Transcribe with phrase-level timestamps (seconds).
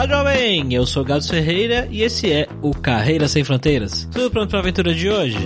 [0.00, 0.72] Olá, jovem!
[0.72, 4.08] Eu sou Gado Ferreira e esse é o Carreira Sem Fronteiras.
[4.10, 5.36] Tudo pronto para a aventura de hoje?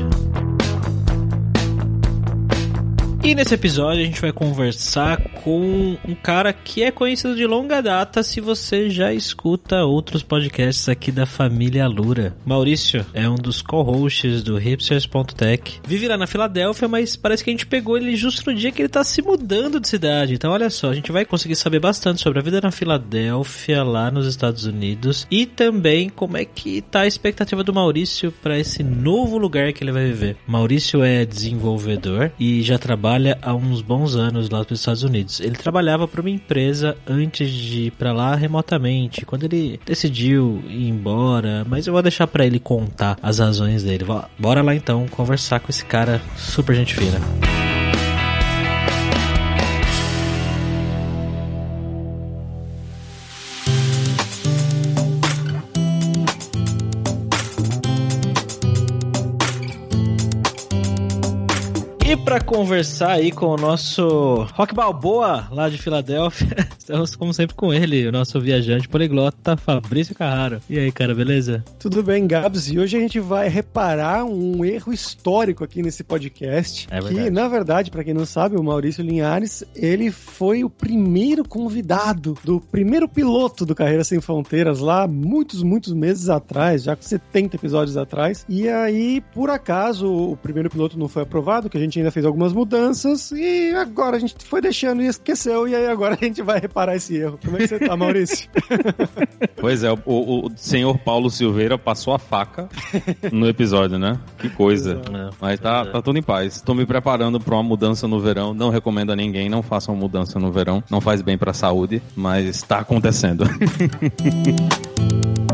[3.24, 7.80] E nesse episódio a gente vai conversar com um cara que é conhecido de longa
[7.80, 12.36] data se você já escuta outros podcasts aqui da família Lura.
[12.45, 15.80] Maurício é um dos co-hosts do hipsters.tech.
[15.89, 18.82] Vive lá na Filadélfia, mas parece que a gente pegou ele justo no dia que
[18.82, 20.34] ele tá se mudando de cidade.
[20.34, 24.11] Então olha só, a gente vai conseguir saber bastante sobre a vida na Filadélfia, lá
[24.11, 28.82] nos Estados Unidos, e também como é que tá a expectativa do Maurício para esse
[28.82, 30.36] novo lugar que ele vai viver.
[30.46, 35.41] Maurício é desenvolvedor e já trabalha trabalha há uns bons anos lá nos Estados Unidos.
[35.41, 40.89] Ele trabalhava para uma empresa antes de ir para lá remotamente, quando ele decidiu ir
[40.89, 44.05] embora, mas eu vou deixar para ele contar as razões dele.
[44.39, 47.20] Bora lá então conversar com esse cara super gente fina.
[62.25, 66.56] Para conversar aí com o nosso Rock Balboa, lá de Filadélfia.
[66.78, 70.61] Estamos, como sempre, com ele, o nosso viajante poliglota, Fabrício Carraro.
[70.69, 71.62] E aí, cara, beleza?
[71.78, 72.70] Tudo bem, Gabs?
[72.70, 76.86] E hoje a gente vai reparar um erro histórico aqui nesse podcast.
[76.91, 81.47] É que, na verdade, para quem não sabe, o Maurício Linhares, ele foi o primeiro
[81.47, 87.03] convidado do primeiro piloto do Carreira Sem Fronteiras lá, muitos, muitos meses atrás, já com
[87.03, 88.47] 70 episódios atrás.
[88.48, 92.24] E aí, por acaso, o primeiro piloto não foi aprovado, que a gente ainda fez
[92.24, 95.66] algumas mudanças e agora a gente foi deixando e esqueceu.
[95.66, 97.38] E aí agora a gente vai reparar esse erro.
[97.44, 98.48] Como é que você tá, Maurício?
[99.60, 102.68] pois é, o, o, senhor Paulo Silveira passou a faca
[103.32, 104.16] no episódio, né?
[104.38, 105.02] Que coisa.
[105.12, 105.90] É, Mas tá, é.
[105.90, 106.62] tá tudo em paz.
[106.62, 108.54] Tô me preparando pra uma mudança no verão.
[108.54, 110.84] Não recomendo a ninguém, não façam mudança no verão.
[110.88, 113.44] Não faz bem pra saúde, mas tá acontecendo.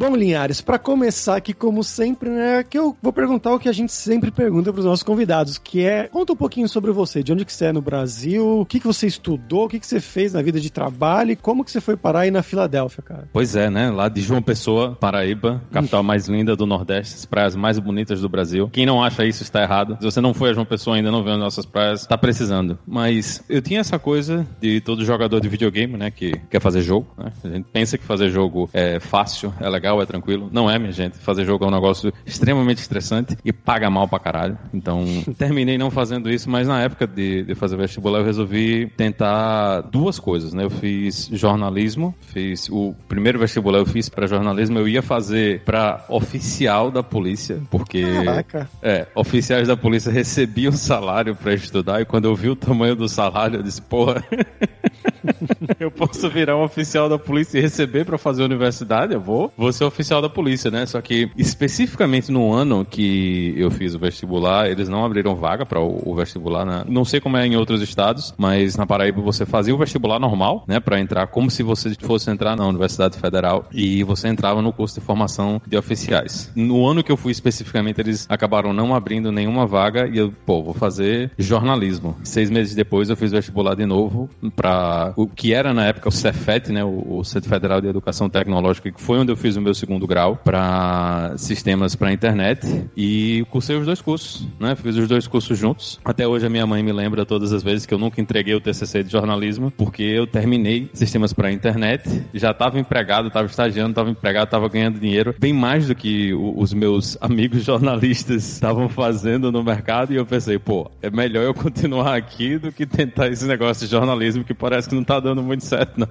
[0.00, 3.72] Bom, Linhares, para começar aqui, como sempre, né, que eu vou perguntar o que a
[3.72, 7.34] gente sempre pergunta para os nossos convidados, que é, conta um pouquinho sobre você, de
[7.34, 10.00] onde que você é no Brasil, o que que você estudou, o que que você
[10.00, 13.28] fez na vida de trabalho e como que você foi parar aí na Filadélfia, cara?
[13.30, 17.54] Pois é, né, lá de João Pessoa, Paraíba, capital mais linda do Nordeste, as praias
[17.54, 18.70] mais bonitas do Brasil.
[18.72, 19.98] Quem não acha isso está errado.
[20.00, 22.78] Se você não foi a João Pessoa ainda, não viu as nossas praias, está precisando.
[22.86, 27.06] Mas eu tinha essa coisa de todo jogador de videogame, né, que quer fazer jogo,
[27.18, 27.30] né?
[27.44, 30.48] A gente pensa que fazer jogo é fácil, é legal, legal, é tranquilo.
[30.52, 31.18] Não é, minha gente.
[31.18, 34.56] Fazer jogo é um negócio extremamente estressante e paga mal pra caralho.
[34.72, 35.04] Então,
[35.36, 40.18] terminei não fazendo isso, mas na época de, de fazer vestibular eu resolvi tentar duas
[40.18, 40.64] coisas, né?
[40.64, 46.04] Eu fiz jornalismo, fiz o primeiro vestibular eu fiz para jornalismo, eu ia fazer para
[46.08, 48.68] oficial da polícia, porque Caraca.
[48.82, 53.08] é, oficiais da polícia recebiam salário para estudar e quando eu vi o tamanho do
[53.08, 54.22] salário, eu disse, porra,
[55.78, 59.14] eu posso virar um oficial da polícia e receber para fazer universidade?
[59.14, 59.52] Eu vou.
[59.56, 60.86] Vou ser oficial da polícia, né?
[60.86, 65.80] Só que especificamente no ano que eu fiz o vestibular, eles não abriram vaga para
[65.80, 66.64] o, vestibular.
[66.64, 66.84] Né?
[66.88, 70.64] Não sei como é em outros estados, mas na Paraíba você fazia o vestibular normal,
[70.66, 70.80] né?
[70.80, 74.98] Para entrar como se você fosse entrar na Universidade Federal e você entrava no curso
[74.98, 76.50] de formação de oficiais.
[76.54, 80.62] No ano que eu fui especificamente, eles acabaram não abrindo nenhuma vaga e eu, pô,
[80.62, 82.16] vou fazer jornalismo.
[82.22, 86.12] Seis meses depois eu fiz vestibular de novo para o que era na época o
[86.12, 86.84] Cefet, né?
[86.84, 90.36] O, Centro Federal de Educação Tecnológica, que foi onde eu fiz o meu segundo grau
[90.36, 92.66] para sistemas para internet
[92.96, 94.74] e cursei os dois cursos, né?
[94.74, 96.00] Fiz os dois cursos juntos.
[96.04, 98.60] Até hoje a minha mãe me lembra todas as vezes que eu nunca entreguei o
[98.60, 104.10] TCC de jornalismo porque eu terminei sistemas para internet, já estava empregado, estava estagiando, estava
[104.10, 109.52] empregado, estava ganhando dinheiro bem mais do que o, os meus amigos jornalistas estavam fazendo
[109.52, 113.46] no mercado e eu pensei, pô, é melhor eu continuar aqui do que tentar esse
[113.46, 116.08] negócio de jornalismo que parece que não tá dando muito certo não.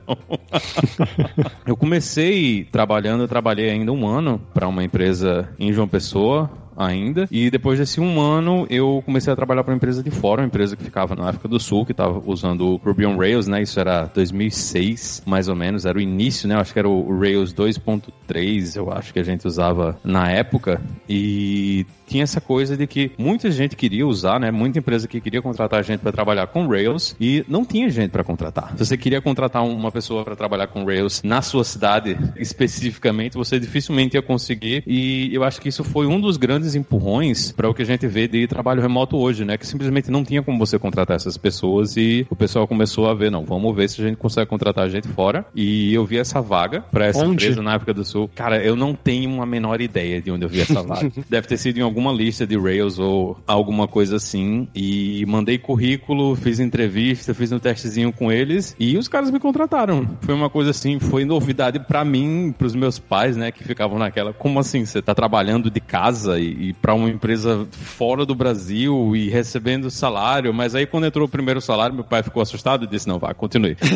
[1.66, 7.28] eu comecei trabalhando, eu trabalhei ainda um ano para uma empresa em João Pessoa, ainda.
[7.30, 10.48] E depois desse um ano, eu comecei a trabalhar para uma empresa de fora, uma
[10.48, 13.62] empresa que ficava na África do Sul, que estava usando o Ruby on Rails, né?
[13.62, 16.56] Isso era 2006, mais ou menos, era o início, né?
[16.56, 20.82] Eu acho que era o Rails 2.3, eu acho que a gente usava na época.
[21.08, 24.50] E tinha essa coisa de que muita gente queria usar, né?
[24.50, 28.24] Muita empresa que queria contratar gente para trabalhar com Rails e não tinha gente para
[28.24, 28.72] contratar.
[28.78, 33.60] Se você queria contratar uma pessoa para trabalhar com Rails na sua cidade especificamente, você
[33.60, 34.84] dificilmente ia conseguir.
[34.88, 38.08] E eu acho que isso foi um dos grandes empurrões para o que a gente
[38.08, 39.58] vê de trabalho remoto hoje, né?
[39.58, 43.30] Que simplesmente não tinha como você contratar essas pessoas e o pessoal começou a ver,
[43.30, 45.46] não, vamos ver se a gente consegue contratar gente fora.
[45.56, 47.46] E eu vi essa vaga para essa onde?
[47.46, 48.30] empresa na África do Sul.
[48.34, 51.12] Cara, eu não tenho a menor ideia de onde eu vi essa vaga.
[51.30, 55.58] Deve ter sido em algum alguma lista de Rails ou alguma coisa assim e mandei
[55.58, 60.08] currículo, fiz entrevista, fiz um testezinho com eles e os caras me contrataram.
[60.22, 64.00] Foi uma coisa assim, foi novidade para mim, para os meus pais, né, que ficavam
[64.00, 68.36] naquela, como assim, você tá trabalhando de casa e, e para uma empresa fora do
[68.36, 72.84] Brasil e recebendo salário, mas aí quando entrou o primeiro salário, meu pai ficou assustado
[72.84, 73.78] e disse: "Não, vá, continue".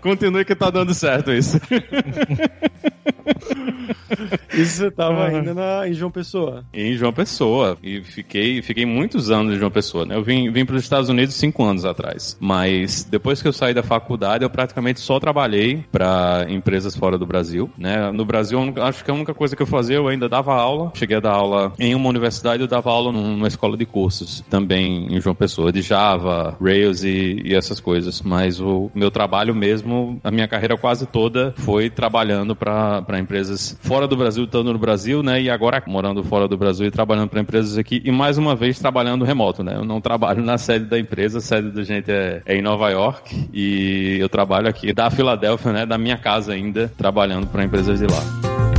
[0.00, 1.60] Continue que tá dando certo isso.
[4.52, 6.64] Isso você tava ainda na, em João Pessoa?
[6.72, 7.78] Em João Pessoa.
[7.82, 10.14] E fiquei, fiquei muitos anos em João Pessoa, né?
[10.14, 12.36] Eu vim, vim para os Estados Unidos cinco anos atrás.
[12.40, 17.26] Mas depois que eu saí da faculdade, eu praticamente só trabalhei para empresas fora do
[17.26, 18.10] Brasil, né?
[18.12, 20.92] No Brasil, acho que a única coisa que eu fazia, eu ainda dava aula.
[20.94, 25.14] Cheguei a dar aula em uma universidade, eu dava aula numa escola de cursos, também
[25.14, 28.22] em João Pessoa, de Java, Rails e, e essas coisas.
[28.22, 34.06] Mas o meu trabalho mesmo, a minha carreira quase toda foi trabalhando para empresas fora
[34.06, 35.40] do Brasil, estando no Brasil, né?
[35.40, 38.02] E agora morando fora do Brasil e trabalhando para empresas aqui.
[38.04, 39.74] E mais uma vez trabalhando remoto, né?
[39.76, 42.90] Eu não trabalho na sede da empresa, a sede da gente é, é em Nova
[42.90, 43.48] York.
[43.52, 45.86] E eu trabalho aqui da Filadélfia, né?
[45.86, 48.71] Da minha casa ainda, trabalhando para empresas de lá.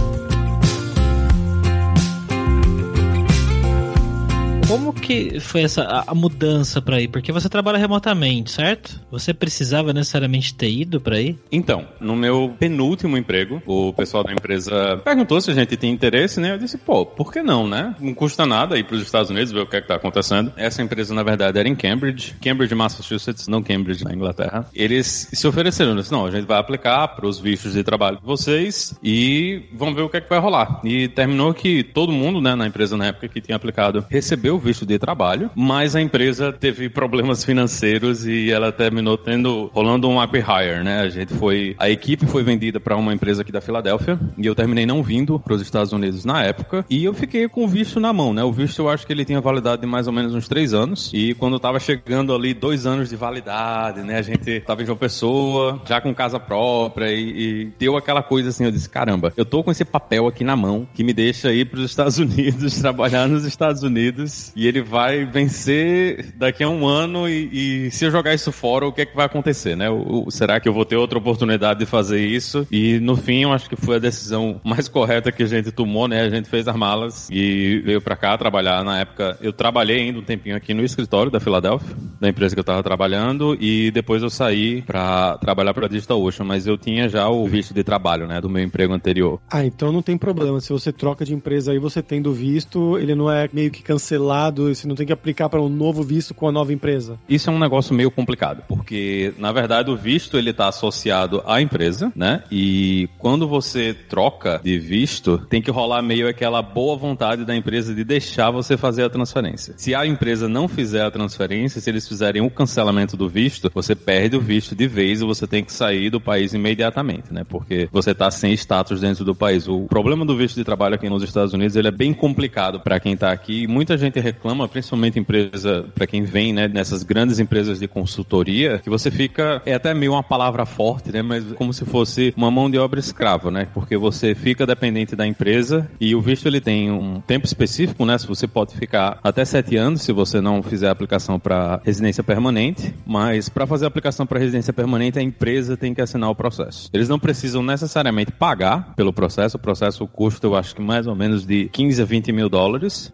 [4.68, 7.08] Como que foi essa a, mudança para ir?
[7.08, 9.00] Porque você trabalha remotamente, certo?
[9.12, 11.38] Você precisava necessariamente ter ido para ir?
[11.52, 16.40] Então, no meu penúltimo emprego, o pessoal da empresa perguntou se a gente tinha interesse,
[16.40, 16.54] né?
[16.54, 17.96] Eu disse, pô, por que não, né?
[18.00, 20.52] Não custa nada ir para os Estados Unidos ver o que é que tá acontecendo.
[20.58, 24.68] Essa empresa, na verdade, era em Cambridge, Cambridge, Massachusetts, não Cambridge, na Inglaterra.
[24.74, 28.26] Eles se ofereceram, disse, não, a gente vai aplicar para os vistos de trabalho de
[28.26, 30.82] vocês e vamos ver o que é que vai rolar.
[30.84, 34.86] E terminou que todo mundo, né, na empresa na época que tinha aplicado, recebeu visto
[34.86, 40.84] de trabalho, mas a empresa teve problemas financeiros e ela terminou tendo rolando um acquire,
[40.84, 41.02] né?
[41.02, 44.56] A gente foi a equipe foi vendida para uma empresa aqui da Filadélfia e eu
[44.56, 48.00] terminei não vindo para os Estados Unidos na época e eu fiquei com o visto
[48.00, 48.44] na mão, né?
[48.44, 51.12] O visto eu acho que ele tinha validade de mais ou menos uns três anos
[51.14, 54.18] e quando eu tava chegando ali dois anos de validade, né?
[54.18, 58.50] A gente tava em João Pessoa, já com casa própria e, e deu aquela coisa
[58.50, 61.52] assim, eu disse, caramba, eu tô com esse papel aqui na mão que me deixa
[61.54, 66.70] ir para os Estados Unidos, trabalhar nos Estados Unidos e ele vai vencer daqui a
[66.70, 69.76] um ano e, e, se eu jogar isso fora, o que é que vai acontecer,
[69.76, 69.90] né?
[69.90, 72.68] O, o, será que eu vou ter outra oportunidade de fazer isso?
[72.72, 76.08] E no fim, eu acho que foi a decisão mais correta que a gente tomou,
[76.08, 76.22] né?
[76.22, 78.84] A gente fez as malas e veio para cá trabalhar.
[78.84, 82.60] Na época, eu trabalhei ainda um tempinho aqui no escritório da Filadélfia, da empresa que
[82.60, 87.08] eu tava trabalhando, e depois eu saí para trabalhar para Digital Ocean, mas eu tinha
[87.08, 89.40] já o visto de trabalho, né, do meu emprego anterior.
[89.50, 90.60] Ah, então não tem problema.
[90.60, 94.33] Se você troca de empresa aí, você tendo visto, ele não é meio que cancelado
[94.56, 97.20] você não tem que aplicar para um novo visto com a nova empresa?
[97.28, 101.62] Isso é um negócio meio complicado, porque na verdade o visto ele está associado à
[101.62, 102.44] empresa, né?
[102.52, 107.94] E quando você troca de visto, tem que rolar meio aquela boa vontade da empresa
[107.94, 109.74] de deixar você fazer a transferência.
[109.78, 113.96] Se a empresa não fizer a transferência, se eles fizerem o cancelamento do visto, você
[113.96, 117.44] perde o visto de vez e você tem que sair do país imediatamente, né?
[117.48, 119.68] Porque você está sem status dentro do país.
[119.68, 123.00] O problema do visto de trabalho aqui nos Estados Unidos ele é bem complicado para
[123.00, 123.68] quem está aqui.
[123.68, 128.90] Muita gente reclama, principalmente empresa, para quem vem, né, nessas grandes empresas de consultoria, que
[128.90, 132.70] você fica, é até meio uma palavra forte, né, mas como se fosse uma mão
[132.70, 136.92] de obra escrava, né, porque você fica dependente da empresa e o visto ele tem
[136.92, 140.88] um tempo específico, né, se você pode ficar até sete anos se você não fizer
[140.88, 145.76] a aplicação para residência permanente, mas para fazer a aplicação para residência permanente a empresa
[145.76, 146.90] tem que assinar o processo.
[146.94, 151.16] Eles não precisam necessariamente pagar pelo processo, o processo custa eu acho que mais ou
[151.16, 153.12] menos de 15 a 20 mil dólares.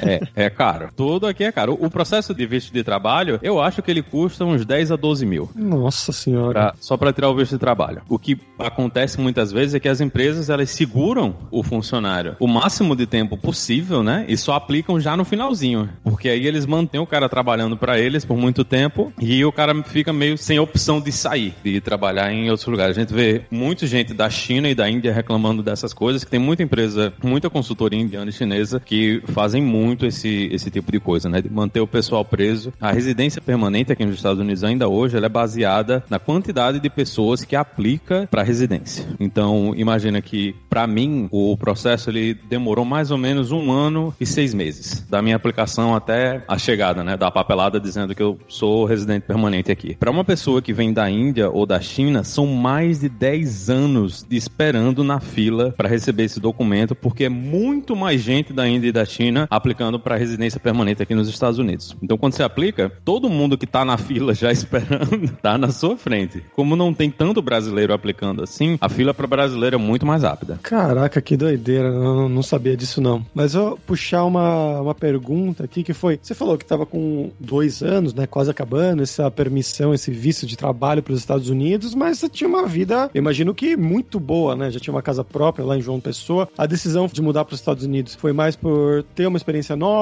[0.00, 0.90] É, é caro.
[0.96, 1.76] Tudo aqui é caro.
[1.80, 5.26] O processo de visto de trabalho, eu acho que ele custa uns 10 a 12
[5.26, 5.50] mil.
[5.54, 6.52] Nossa senhora.
[6.52, 8.02] Pra, só para tirar o visto de trabalho.
[8.08, 12.94] O que acontece muitas vezes é que as empresas elas seguram o funcionário o máximo
[12.94, 14.24] de tempo possível, né?
[14.28, 15.88] E só aplicam já no finalzinho.
[16.02, 19.74] Porque aí eles mantêm o cara trabalhando para eles por muito tempo e o cara
[19.82, 22.96] fica meio sem opção de sair, de trabalhar em outros lugares.
[22.96, 26.40] A gente vê muita gente da China e da Índia reclamando dessas coisas, que tem
[26.40, 31.28] muita empresa, muita consultoria indiana e chinesa que fazem muito esse, esse tipo de coisa,
[31.28, 31.40] né?
[31.40, 32.72] De manter o pessoal preso.
[32.80, 36.90] A residência permanente aqui nos Estados Unidos ainda hoje, ela é baseada na quantidade de
[36.90, 39.06] pessoas que aplica para residência.
[39.18, 44.26] Então, imagina que para mim o processo ele demorou mais ou menos um ano e
[44.26, 48.84] seis meses da minha aplicação até a chegada, né, da papelada dizendo que eu sou
[48.84, 49.94] residente permanente aqui.
[49.94, 54.24] Para uma pessoa que vem da Índia ou da China, são mais de 10 anos
[54.28, 58.88] de esperando na fila para receber esse documento, porque é muito mais gente da Índia
[58.88, 61.96] e da China aplicando para residência permanente aqui nos Estados Unidos.
[62.02, 65.96] Então, quando você aplica, todo mundo que está na fila já esperando está na sua
[65.96, 66.44] frente.
[66.54, 70.60] Como não tem tanto brasileiro aplicando assim, a fila para brasileiro é muito mais rápida.
[70.62, 71.88] Caraca, que doideira.
[71.88, 73.24] Eu não sabia disso não.
[73.34, 77.30] Mas eu vou puxar uma, uma pergunta aqui que foi: você falou que estava com
[77.40, 78.26] dois anos, né?
[78.26, 82.48] Quase acabando essa permissão, esse visto de trabalho para os Estados Unidos, mas você tinha
[82.48, 84.70] uma vida, imagino que muito boa, né?
[84.70, 86.48] Já tinha uma casa própria lá em João Pessoa.
[86.56, 89.93] A decisão de mudar para os Estados Unidos foi mais por ter uma experiência nova,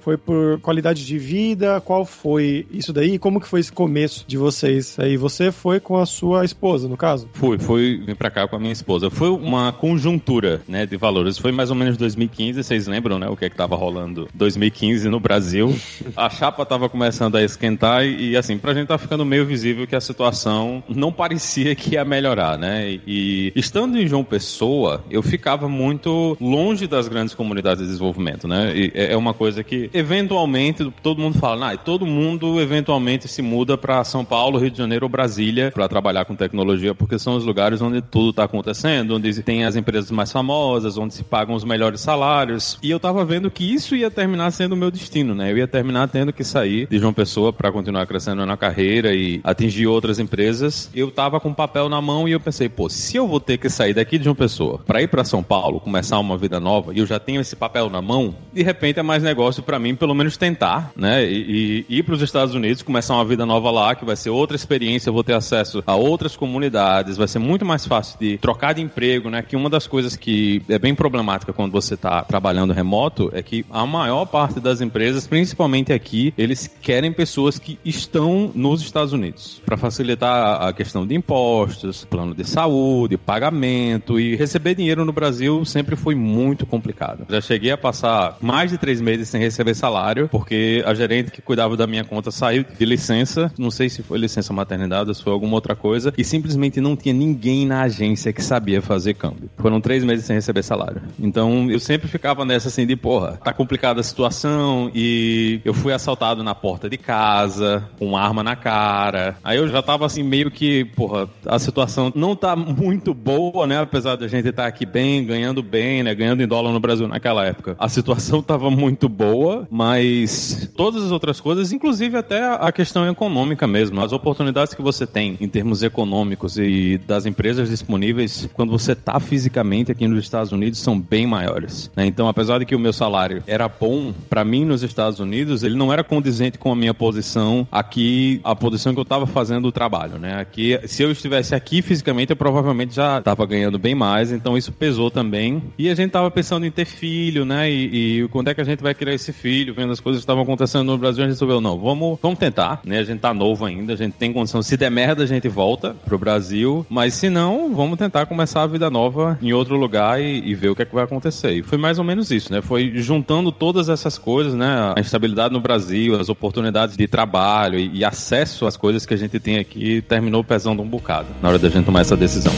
[0.00, 1.80] foi por qualidade de vida?
[1.80, 3.18] Qual foi isso daí?
[3.18, 4.98] Como que foi esse começo de vocês?
[4.98, 7.28] Aí você foi com a sua esposa, no caso?
[7.32, 9.10] Fui, fui vim para cá com a minha esposa.
[9.10, 11.38] Foi uma conjuntura, né, de valores.
[11.38, 15.08] Foi mais ou menos 2015, vocês lembram, né, o que é que tava rolando 2015
[15.08, 15.74] no Brasil.
[16.16, 19.96] A chapa tava começando a esquentar e, assim, pra gente tá ficando meio visível que
[19.96, 22.90] a situação não parecia que ia melhorar, né?
[22.90, 28.46] E, e estando em João Pessoa, eu ficava muito longe das grandes comunidades de desenvolvimento,
[28.46, 28.72] né?
[28.76, 33.78] E é, é uma coisa que eventualmente todo mundo fala, todo mundo eventualmente se muda
[33.78, 37.44] para São Paulo, Rio de Janeiro ou Brasília para trabalhar com tecnologia, porque são os
[37.46, 41.64] lugares onde tudo está acontecendo, onde tem as empresas mais famosas, onde se pagam os
[41.64, 42.78] melhores salários.
[42.82, 45.50] E eu estava vendo que isso ia terminar sendo o meu destino, né?
[45.50, 49.40] Eu ia terminar tendo que sair de João Pessoa para continuar crescendo na carreira e
[49.42, 50.90] atingir outras empresas.
[50.94, 53.70] Eu estava com papel na mão e eu pensei, pô, se eu vou ter que
[53.70, 56.98] sair daqui de João Pessoa para ir para São Paulo, começar uma vida nova, e
[56.98, 60.14] eu já tenho esse papel na mão, de repente é mais negócio para mim, pelo
[60.14, 61.24] menos tentar, né?
[61.24, 64.30] E, e ir para os Estados Unidos, começar uma vida nova lá, que vai ser
[64.30, 68.38] outra experiência, eu vou ter acesso a outras comunidades, vai ser muito mais fácil de
[68.38, 69.42] trocar de emprego, né?
[69.42, 73.64] Que uma das coisas que é bem problemática quando você está trabalhando remoto é que
[73.70, 79.60] a maior parte das empresas, principalmente aqui, eles querem pessoas que estão nos Estados Unidos
[79.64, 85.64] para facilitar a questão de impostos, plano de saúde, pagamento e receber dinheiro no Brasil
[85.64, 87.26] sempre foi muito complicado.
[87.28, 91.42] Já cheguei a passar mais de três meses sem receber salário porque a gerente que
[91.42, 95.22] cuidava da minha conta saiu de licença, não sei se foi licença maternidade ou se
[95.22, 99.50] foi alguma outra coisa, e simplesmente não tinha ninguém na agência que sabia fazer câmbio.
[99.58, 101.02] Foram três meses sem receber salário.
[101.18, 105.92] Então eu sempre ficava nessa assim de, porra, tá complicada a situação e eu fui
[105.92, 109.36] assaltado na porta de casa, com arma na cara.
[109.42, 113.78] Aí eu já tava assim meio que, porra, a situação não tá muito boa, né?
[113.80, 116.14] Apesar da gente estar tá aqui bem, ganhando bem, né?
[116.14, 117.76] Ganhando em dólar no Brasil naquela época.
[117.78, 123.66] A situação tava muito boa, mas todas as outras coisas, inclusive até a questão econômica
[123.66, 128.94] mesmo, as oportunidades que você tem em termos econômicos e das empresas disponíveis quando você
[128.94, 131.90] tá fisicamente aqui nos Estados Unidos são bem maiores.
[131.96, 132.06] Né?
[132.06, 135.76] Então, apesar de que o meu salário era bom para mim nos Estados Unidos, ele
[135.76, 139.72] não era condizente com a minha posição aqui, a posição que eu estava fazendo o
[139.72, 140.40] trabalho, né?
[140.40, 144.72] Aqui, se eu estivesse aqui fisicamente, eu provavelmente já estava ganhando bem mais, então isso
[144.72, 145.62] pesou também.
[145.78, 147.70] E a gente estava pensando em ter filho, né?
[147.70, 149.74] E, e, quando é que a gente vai criar esse filho?
[149.74, 152.80] Vendo as coisas que estavam acontecendo no Brasil, a gente resolveu, não, vamos, vamos tentar,
[152.84, 152.98] né?
[152.98, 154.62] A gente tá novo ainda, a gente tem condição.
[154.62, 158.66] Se der merda, a gente volta pro Brasil, mas se não, vamos tentar começar a
[158.66, 161.52] vida nova em outro lugar e, e ver o que é que vai acontecer.
[161.52, 162.60] E foi mais ou menos isso, né?
[162.60, 164.92] Foi juntando todas essas coisas, né?
[164.96, 169.16] A instabilidade no Brasil, as oportunidades de trabalho e, e acesso às coisas que a
[169.16, 172.52] gente tem aqui, terminou pesando um bocado na hora da gente tomar essa decisão.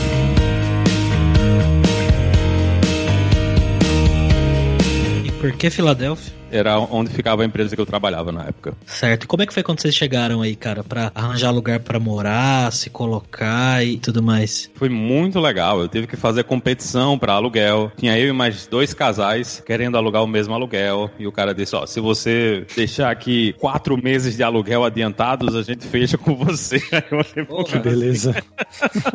[5.42, 6.41] Por que Filadélfia?
[6.52, 8.75] Era onde ficava a empresa que eu trabalhava na época.
[8.87, 9.25] Certo.
[9.25, 12.71] E como é que foi quando vocês chegaram aí, cara, para arranjar lugar para morar,
[12.73, 14.71] se colocar e tudo mais?
[14.75, 15.80] Foi muito legal.
[15.80, 17.90] Eu tive que fazer competição para aluguel.
[17.97, 21.11] Tinha eu e mais dois casais querendo alugar o mesmo aluguel.
[21.18, 25.62] E o cara disse: Ó, se você deixar aqui quatro meses de aluguel adiantados, a
[25.62, 26.78] gente fecha com você.
[27.09, 28.35] Falei, oh, que beleza.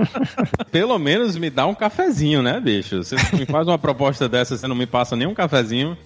[0.72, 3.04] Pelo menos me dá um cafezinho, né, bicho?
[3.04, 5.98] Você me faz uma proposta dessa, você não me passa nem um cafezinho.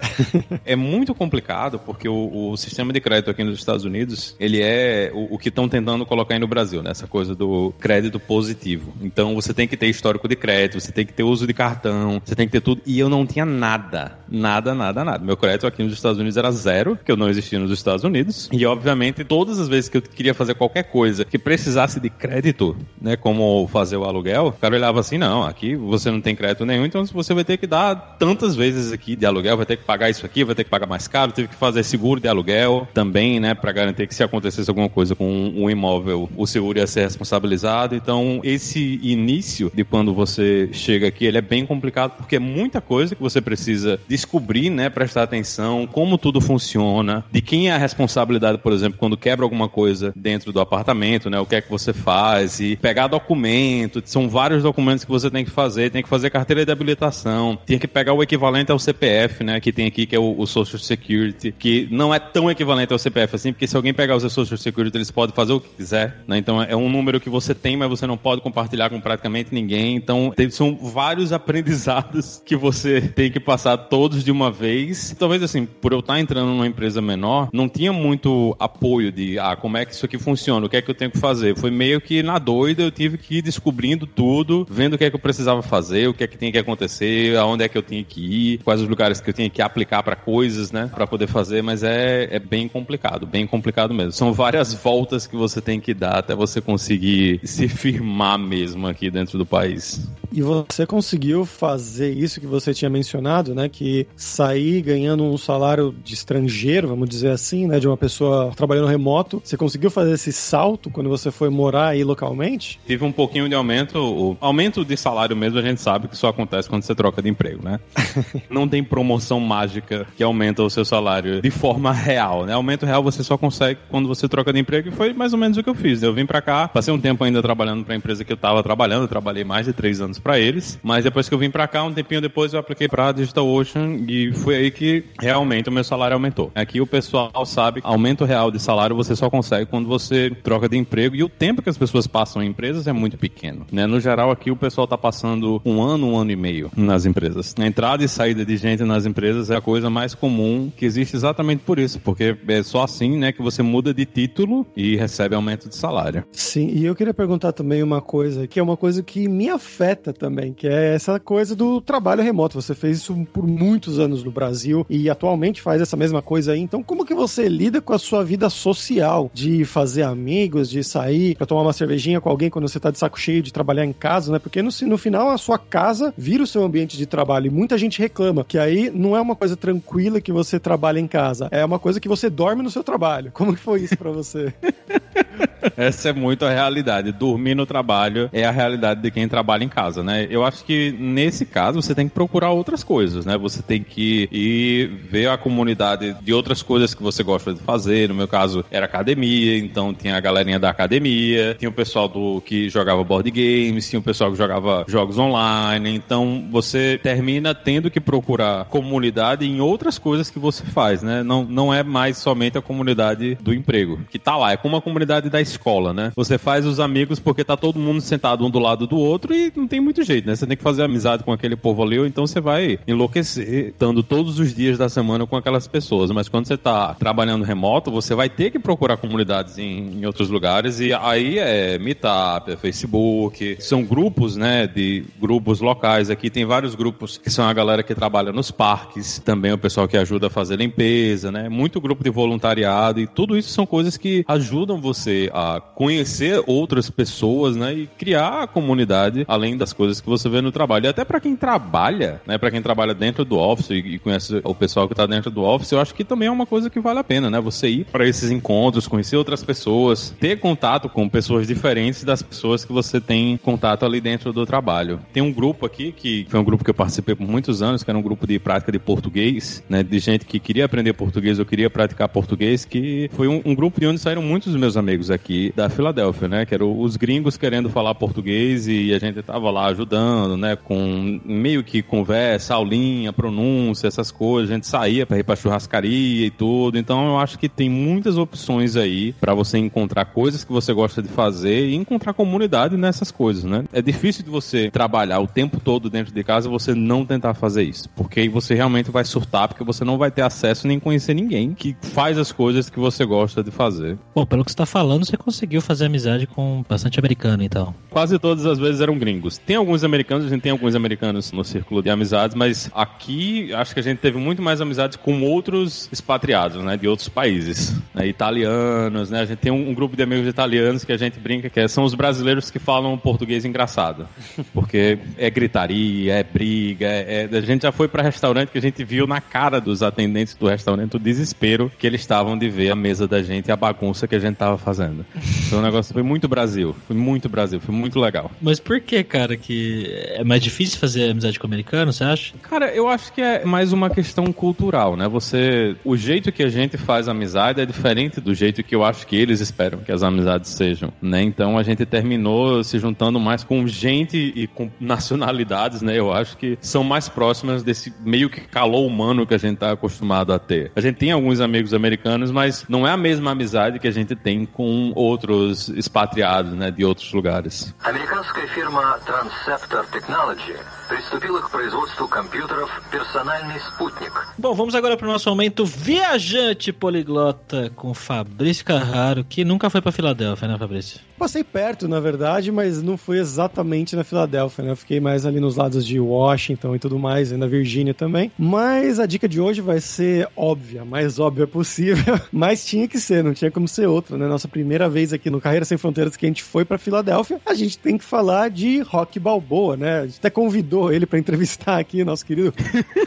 [0.65, 5.11] É muito complicado porque o, o sistema de crédito aqui nos Estados Unidos, ele é
[5.13, 6.89] o, o que estão tentando colocar aí no Brasil, né?
[6.89, 8.91] Essa coisa do crédito positivo.
[8.99, 12.19] Então você tem que ter histórico de crédito, você tem que ter uso de cartão,
[12.25, 12.81] você tem que ter tudo.
[12.87, 14.17] E eu não tinha nada.
[14.27, 15.23] Nada, nada, nada.
[15.23, 18.49] Meu crédito aqui nos Estados Unidos era zero, que eu não existia nos Estados Unidos.
[18.51, 22.75] E obviamente, todas as vezes que eu queria fazer qualquer coisa que precisasse de crédito,
[22.99, 23.15] né?
[23.15, 26.85] Como fazer o aluguel, o cara olhava assim: não, aqui você não tem crédito nenhum,
[26.85, 30.09] então você vai ter que dar tantas vezes aqui de aluguel, vai ter que pagar
[30.09, 33.39] isso aqui, vai ter que pagar mais caro, teve que fazer seguro de aluguel também,
[33.39, 33.53] né?
[33.53, 37.95] Pra garantir que se acontecesse alguma coisa com um imóvel, o seguro ia ser responsabilizado.
[37.95, 42.81] Então, esse início de quando você chega aqui, ele é bem complicado porque é muita
[42.81, 44.89] coisa que você precisa descobrir, né?
[44.89, 49.67] Prestar atenção, como tudo funciona, de quem é a responsabilidade, por exemplo, quando quebra alguma
[49.67, 51.39] coisa dentro do apartamento, né?
[51.39, 55.43] O que é que você faz e pegar documento, são vários documentos que você tem
[55.43, 59.43] que fazer, tem que fazer carteira de habilitação, tem que pegar o equivalente ao CPF,
[59.43, 59.59] né?
[59.59, 62.99] Que tem aqui, que é o, o Social Security, que não é tão equivalente ao
[62.99, 65.69] CPF assim, porque se alguém pegar o seu Social Security, eles podem fazer o que
[65.69, 66.37] quiser, né?
[66.37, 69.95] Então é um número que você tem, mas você não pode compartilhar com praticamente ninguém.
[69.95, 75.15] Então são vários aprendizados que você tem que passar todos de uma vez.
[75.17, 79.55] Talvez assim, por eu estar entrando numa empresa menor, não tinha muito apoio de, ah,
[79.55, 81.57] como é que isso aqui funciona, o que é que eu tenho que fazer.
[81.57, 85.09] Foi meio que na doida, eu tive que ir descobrindo tudo, vendo o que é
[85.09, 87.83] que eu precisava fazer, o que é que tinha que acontecer, aonde é que eu
[87.83, 91.07] tinha que ir, quais os lugares que eu tinha que aplicar para coisas, né, para
[91.07, 94.11] poder fazer, mas é, é bem complicado, bem complicado mesmo.
[94.11, 99.09] São várias voltas que você tem que dar até você conseguir se firmar mesmo aqui
[99.09, 100.07] dentro do país.
[100.31, 103.67] E você conseguiu fazer isso que você tinha mencionado, né?
[103.67, 107.79] Que sair ganhando um salário de estrangeiro, vamos dizer assim, né?
[107.79, 109.41] De uma pessoa trabalhando remoto.
[109.43, 112.79] Você conseguiu fazer esse salto quando você foi morar aí localmente?
[112.87, 113.99] Tive um pouquinho de aumento.
[113.99, 117.27] O aumento de salário mesmo a gente sabe que só acontece quando você troca de
[117.27, 117.79] emprego, né?
[118.49, 122.53] Não tem promoção mágica que aumenta o seu salário de forma real, né?
[122.53, 125.57] Aumento real você só consegue quando você troca de emprego e foi mais ou menos
[125.57, 126.01] o que eu fiz.
[126.01, 128.63] Eu vim para cá, passei um tempo ainda trabalhando para a empresa que eu estava
[128.63, 131.67] trabalhando, eu trabalhei mais de três anos para eles, mas depois que eu vim para
[131.67, 135.83] cá, um tempinho depois eu apliquei para DigitalOcean e foi aí que realmente o meu
[135.83, 136.51] salário aumentou.
[136.55, 140.77] Aqui o pessoal sabe, aumento real de salário você só consegue quando você troca de
[140.77, 143.85] emprego e o tempo que as pessoas passam em empresas é muito pequeno, né?
[143.85, 147.53] No geral aqui o pessoal está passando um ano, um ano e meio nas empresas.
[147.59, 151.15] A entrada e saída de gente nas empresas é a coisa mais comum que existe
[151.15, 155.35] exatamente por isso, porque é só assim, né, que você muda de título e recebe
[155.35, 156.23] aumento de salário.
[156.31, 160.13] Sim, e eu queria perguntar também uma coisa, que é uma coisa que me afeta
[160.13, 162.61] também, que é essa coisa do trabalho remoto.
[162.61, 166.59] Você fez isso por muitos anos no Brasil e atualmente faz essa mesma coisa aí.
[166.59, 169.29] Então, como que você lida com a sua vida social?
[169.33, 172.97] De fazer amigos, de sair para tomar uma cervejinha com alguém quando você tá de
[172.97, 174.39] saco cheio de trabalhar em casa, né?
[174.39, 177.77] Porque no, no final a sua casa vira o seu ambiente de trabalho e muita
[177.77, 181.63] gente reclama que aí não é uma coisa tranquila que você trabalha em casa, é
[181.63, 183.31] uma coisa que você dorme no seu trabalho.
[183.31, 184.53] Como que foi isso para você?
[185.77, 187.11] Essa é muito a realidade.
[187.11, 190.27] Dormir no trabalho é a realidade de quem trabalha em casa, né?
[190.29, 193.37] Eu acho que nesse caso você tem que procurar outras coisas, né?
[193.37, 198.09] Você tem que ir ver a comunidade de outras coisas que você gosta de fazer.
[198.09, 202.41] No meu caso era academia, então tinha a galerinha da academia, tinha o pessoal do
[202.41, 205.95] que jogava board games, tinha o pessoal que jogava jogos online.
[205.95, 211.23] Então você termina tendo que procurar comunidade em outras coisas que você faz, né?
[211.23, 214.81] Não, não é mais somente a comunidade do emprego, que tá lá, é como a
[214.81, 215.50] comunidade da escola,
[215.93, 216.11] né?
[216.15, 219.51] Você faz os amigos porque tá todo mundo sentado um do lado do outro e
[219.55, 220.35] não tem muito jeito, né?
[220.35, 224.03] Você tem que fazer amizade com aquele povo ali, ou então você vai enlouquecer, estando
[224.03, 226.11] todos os dias da semana com aquelas pessoas.
[226.11, 230.29] Mas quando você tá trabalhando remoto, você vai ter que procurar comunidades em, em outros
[230.29, 234.67] lugares e aí é Meetup, é Facebook, são grupos, né?
[234.67, 236.09] De grupos locais.
[236.09, 239.87] Aqui tem vários grupos que são a galera que trabalha nos parques, também o pessoal
[239.87, 241.49] que ajuda a fazer limpeza, né?
[241.49, 245.40] Muito grupo de voluntariado e tudo isso são coisas que ajudam você a
[245.75, 250.51] conhecer outras pessoas, né, e criar a comunidade além das coisas que você vê no
[250.51, 250.85] trabalho.
[250.85, 254.41] E até para quem trabalha, né, para quem trabalha dentro do office e, e conhece
[254.43, 256.79] o pessoal que tá dentro do office, eu acho que também é uma coisa que
[256.79, 257.39] vale a pena, né?
[257.39, 262.65] Você ir para esses encontros, conhecer outras pessoas, ter contato com pessoas diferentes das pessoas
[262.65, 264.99] que você tem contato ali dentro do trabalho.
[265.13, 267.89] Tem um grupo aqui que foi um grupo que eu participei por muitos anos, que
[267.89, 271.45] era um grupo de prática de português, né, de gente que queria aprender português ou
[271.45, 275.09] queria praticar português, que foi um, um grupo de onde saíram muitos dos meus amigos
[275.09, 275.30] aqui.
[275.31, 276.45] Ali da Filadélfia, né?
[276.45, 280.55] Que eram os gringos querendo falar português e a gente tava lá ajudando, né?
[280.55, 284.51] Com meio que conversa, aulinha, pronúncia, essas coisas.
[284.51, 286.77] A gente saía para ir pra churrascaria e tudo.
[286.77, 291.01] Então eu acho que tem muitas opções aí para você encontrar coisas que você gosta
[291.01, 293.63] de fazer e encontrar comunidade nessas coisas, né?
[293.71, 297.63] É difícil de você trabalhar o tempo todo dentro de casa você não tentar fazer
[297.63, 301.13] isso, porque aí você realmente vai surtar, porque você não vai ter acesso nem conhecer
[301.13, 303.97] ninguém que faz as coisas que você gosta de fazer.
[304.13, 307.73] Bom, pelo que você tá falando, você conseguiu fazer amizade com bastante americano, então.
[307.89, 309.37] Quase todas as vezes eram gringos.
[309.37, 313.73] Tem alguns americanos, a gente tem alguns americanos no círculo de amizades, mas aqui acho
[313.73, 318.07] que a gente teve muito mais amizades com outros expatriados, né, de outros países, né,
[318.07, 321.49] italianos, né, a gente tem um, um, grupo de amigos italianos que a gente brinca
[321.49, 324.07] que é, são os brasileiros que falam português engraçado,
[324.53, 328.61] porque é gritaria, é briga, é, é, a gente já foi para restaurante que a
[328.61, 332.71] gente viu na cara dos atendentes do restaurante o desespero que eles estavam de ver
[332.71, 335.05] a mesa da gente e a bagunça que a gente tava fazendo.
[335.47, 338.31] Então o negócio foi muito Brasil, foi muito Brasil, foi muito legal.
[338.41, 342.33] Mas por que, cara, que é mais difícil fazer amizade com americano, você acha?
[342.41, 345.07] Cara, eu acho que é mais uma questão cultural, né?
[345.07, 349.05] Você, o jeito que a gente faz amizade é diferente do jeito que eu acho
[349.05, 351.21] que eles esperam que as amizades sejam, né?
[351.21, 355.97] Então a gente terminou se juntando mais com gente e com nacionalidades, né?
[355.97, 359.71] Eu acho que são mais próximas desse meio que calor humano que a gente tá
[359.71, 360.71] acostumado a ter.
[360.75, 364.15] A gente tem alguns amigos americanos, mas não é a mesma amizade que a gente
[364.15, 367.74] tem com outros expatriados, né, de outros lugares.
[367.84, 370.56] Американская фирма Transceptor Technology
[370.90, 374.12] приступила к производству компьютеров «Персональный спутник».
[374.38, 379.80] Bom, vamos agora para o nosso momento viajante poliglota com Fabrício Carraro, que nunca foi
[379.80, 381.00] para Filadélfia, né, Fabrício?
[381.18, 384.70] Passei perto, na verdade, mas não fui exatamente na Filadélfia, né?
[384.72, 388.30] Eu fiquei mais ali nos lados de Washington e tudo mais, e na Virgínia também.
[388.38, 393.24] Mas a dica de hoje vai ser óbvia, mais óbvia possível, mas tinha que ser,
[393.24, 394.28] não tinha como ser outra, né?
[394.28, 397.54] Nossa primeira vez aqui no Carreira Sem Fronteiras que a gente foi para Filadélfia, a
[397.54, 400.00] gente tem que falar de Rock Balboa, né?
[400.00, 402.53] A gente até convidou ele para entrevistar aqui, nosso querido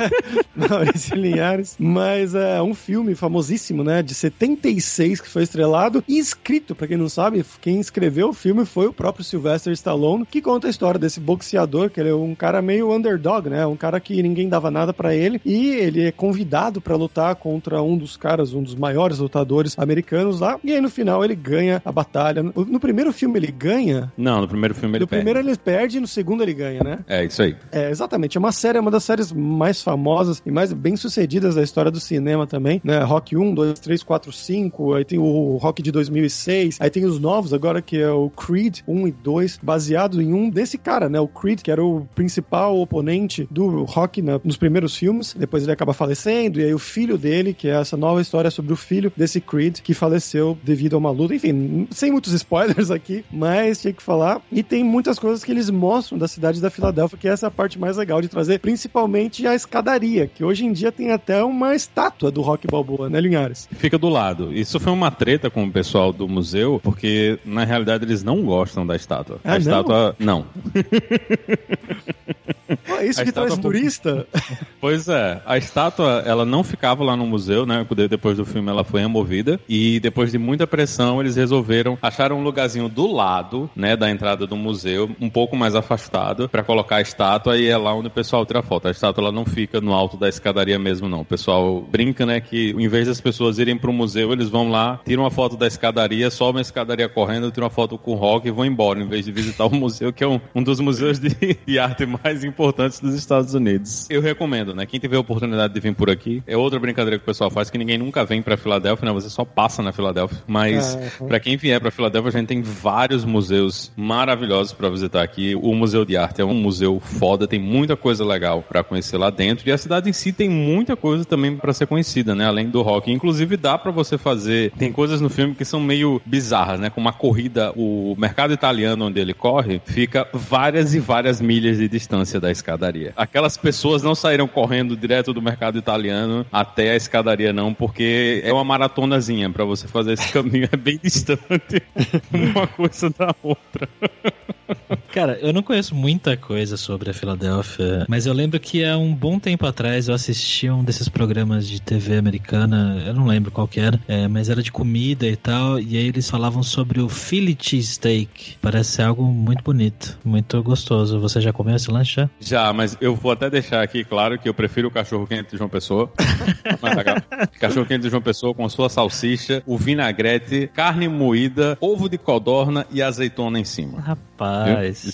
[0.54, 4.02] Maurício Linhares, mas é um filme famosíssimo, né?
[4.02, 8.32] De 76 que foi estrelado e escrito, para quem não sabe, quem escreveu escreveu o
[8.34, 12.14] filme foi o próprio Sylvester Stallone, que conta a história desse boxeador, que ele é
[12.14, 13.66] um cara meio underdog, né?
[13.66, 17.82] Um cara que ninguém dava nada para ele e ele é convidado para lutar contra
[17.82, 20.58] um dos caras, um dos maiores lutadores americanos lá.
[20.62, 22.42] E aí no final ele ganha a batalha.
[22.42, 24.12] No primeiro filme ele ganha?
[24.16, 25.24] Não, no primeiro filme ele no perde.
[25.24, 26.98] No primeiro ele perde e no segundo ele ganha, né?
[27.08, 27.53] É, isso aí.
[27.72, 28.36] É, exatamente.
[28.36, 31.90] É uma série, é uma das séries mais famosas e mais bem sucedidas da história
[31.90, 33.02] do cinema também, né?
[33.02, 37.18] Rock 1, 2, 3, 4, 5, aí tem o Rock de 2006, aí tem os
[37.18, 41.20] novos agora que é o Creed 1 e 2, baseado em um desse cara, né?
[41.20, 45.34] O Creed, que era o principal oponente do Rock na, nos primeiros filmes.
[45.34, 48.72] Depois ele acaba falecendo, e aí o filho dele, que é essa nova história sobre
[48.72, 51.34] o filho desse Creed, que faleceu devido a uma luta.
[51.34, 54.40] Enfim, sem muitos spoilers aqui, mas tinha que falar.
[54.50, 57.50] E tem muitas coisas que eles mostram da cidade da Filadélfia, que essa é a
[57.50, 61.74] parte mais legal de trazer, principalmente a escadaria, que hoje em dia tem até uma
[61.74, 63.68] estátua do Rock Balboa, né, Linhares?
[63.72, 64.52] Fica do lado.
[64.52, 68.86] Isso foi uma treta com o pessoal do museu, porque na realidade eles não gostam
[68.86, 69.38] da estátua.
[69.44, 70.46] Ah, a estátua, não.
[72.86, 74.26] Pô, é isso a que traz turista?
[74.80, 75.40] Pois é.
[75.46, 77.86] A estátua, ela não ficava lá no museu, né?
[78.08, 79.58] Depois do filme ela foi removida.
[79.66, 83.96] E depois de muita pressão, eles resolveram achar um lugarzinho do lado, né?
[83.96, 87.94] Da entrada do museu, um pouco mais afastado, para colocar a estátua e é lá
[87.94, 88.88] onde o pessoal tira foto.
[88.88, 91.22] A estátua, ela não fica no alto da escadaria mesmo, não.
[91.22, 92.40] O pessoal brinca, né?
[92.40, 95.66] Que em vez das pessoas irem pro museu, eles vão lá, tiram uma foto da
[95.66, 99.08] escadaria, sobem a escadaria correndo, tiram uma foto com o rock e vão embora, em
[99.08, 102.44] vez de visitar o museu, que é um, um dos museus de, de arte mais
[102.44, 104.06] importantes dos Estados Unidos.
[104.08, 104.86] Eu recomendo, né?
[104.86, 107.70] Quem tiver a oportunidade de vir por aqui, é outra brincadeira que o pessoal faz,
[107.70, 109.12] que ninguém nunca vem pra Filadélfia, né?
[109.12, 110.38] Você só passa na Filadélfia.
[110.46, 111.26] Mas, é, é.
[111.26, 115.54] pra quem vier pra Filadélfia, a gente tem vários museus maravilhosos pra visitar aqui.
[115.54, 119.30] O Museu de Arte é um museu foda, tem muita coisa legal pra conhecer lá
[119.30, 119.68] dentro.
[119.68, 122.46] E a cidade em si tem muita coisa também pra ser conhecida, né?
[122.46, 123.10] Além do rock.
[123.10, 124.72] Inclusive, dá pra você fazer.
[124.78, 126.90] Tem coisas no filme que são meio bizarras, né?
[126.90, 131.88] Como uma corrida, o mercado italiano onde ele corre, fica várias e várias milhas de
[131.88, 133.12] distância da escadaria.
[133.16, 138.52] Aquelas pessoas não saíram correndo direto do mercado italiano até a escadaria, não, porque é
[138.52, 141.82] uma maratonazinha para você fazer esse caminho, é bem distante
[142.30, 143.88] uma coisa da outra.
[145.14, 149.14] Cara, eu não conheço muita coisa sobre a Filadélfia, mas eu lembro que há um
[149.14, 153.68] bom tempo atrás eu assisti um desses programas de TV americana, eu não lembro qual
[153.68, 157.08] que era, é, mas era de comida e tal, e aí eles falavam sobre o
[157.08, 158.56] Philly Cheesesteak.
[158.60, 161.20] Parece ser algo muito bonito, muito gostoso.
[161.20, 162.30] Você já comeu esse lanche já?
[162.40, 165.58] Já, mas eu vou até deixar aqui claro que eu prefiro o cachorro quente de
[165.58, 166.10] João Pessoa.
[167.60, 172.84] cachorro quente de João Pessoa com sua salsicha, o vinagrete, carne moída, ovo de codorna
[172.90, 174.00] e azeitona em cima.
[174.00, 174.33] Rapaz.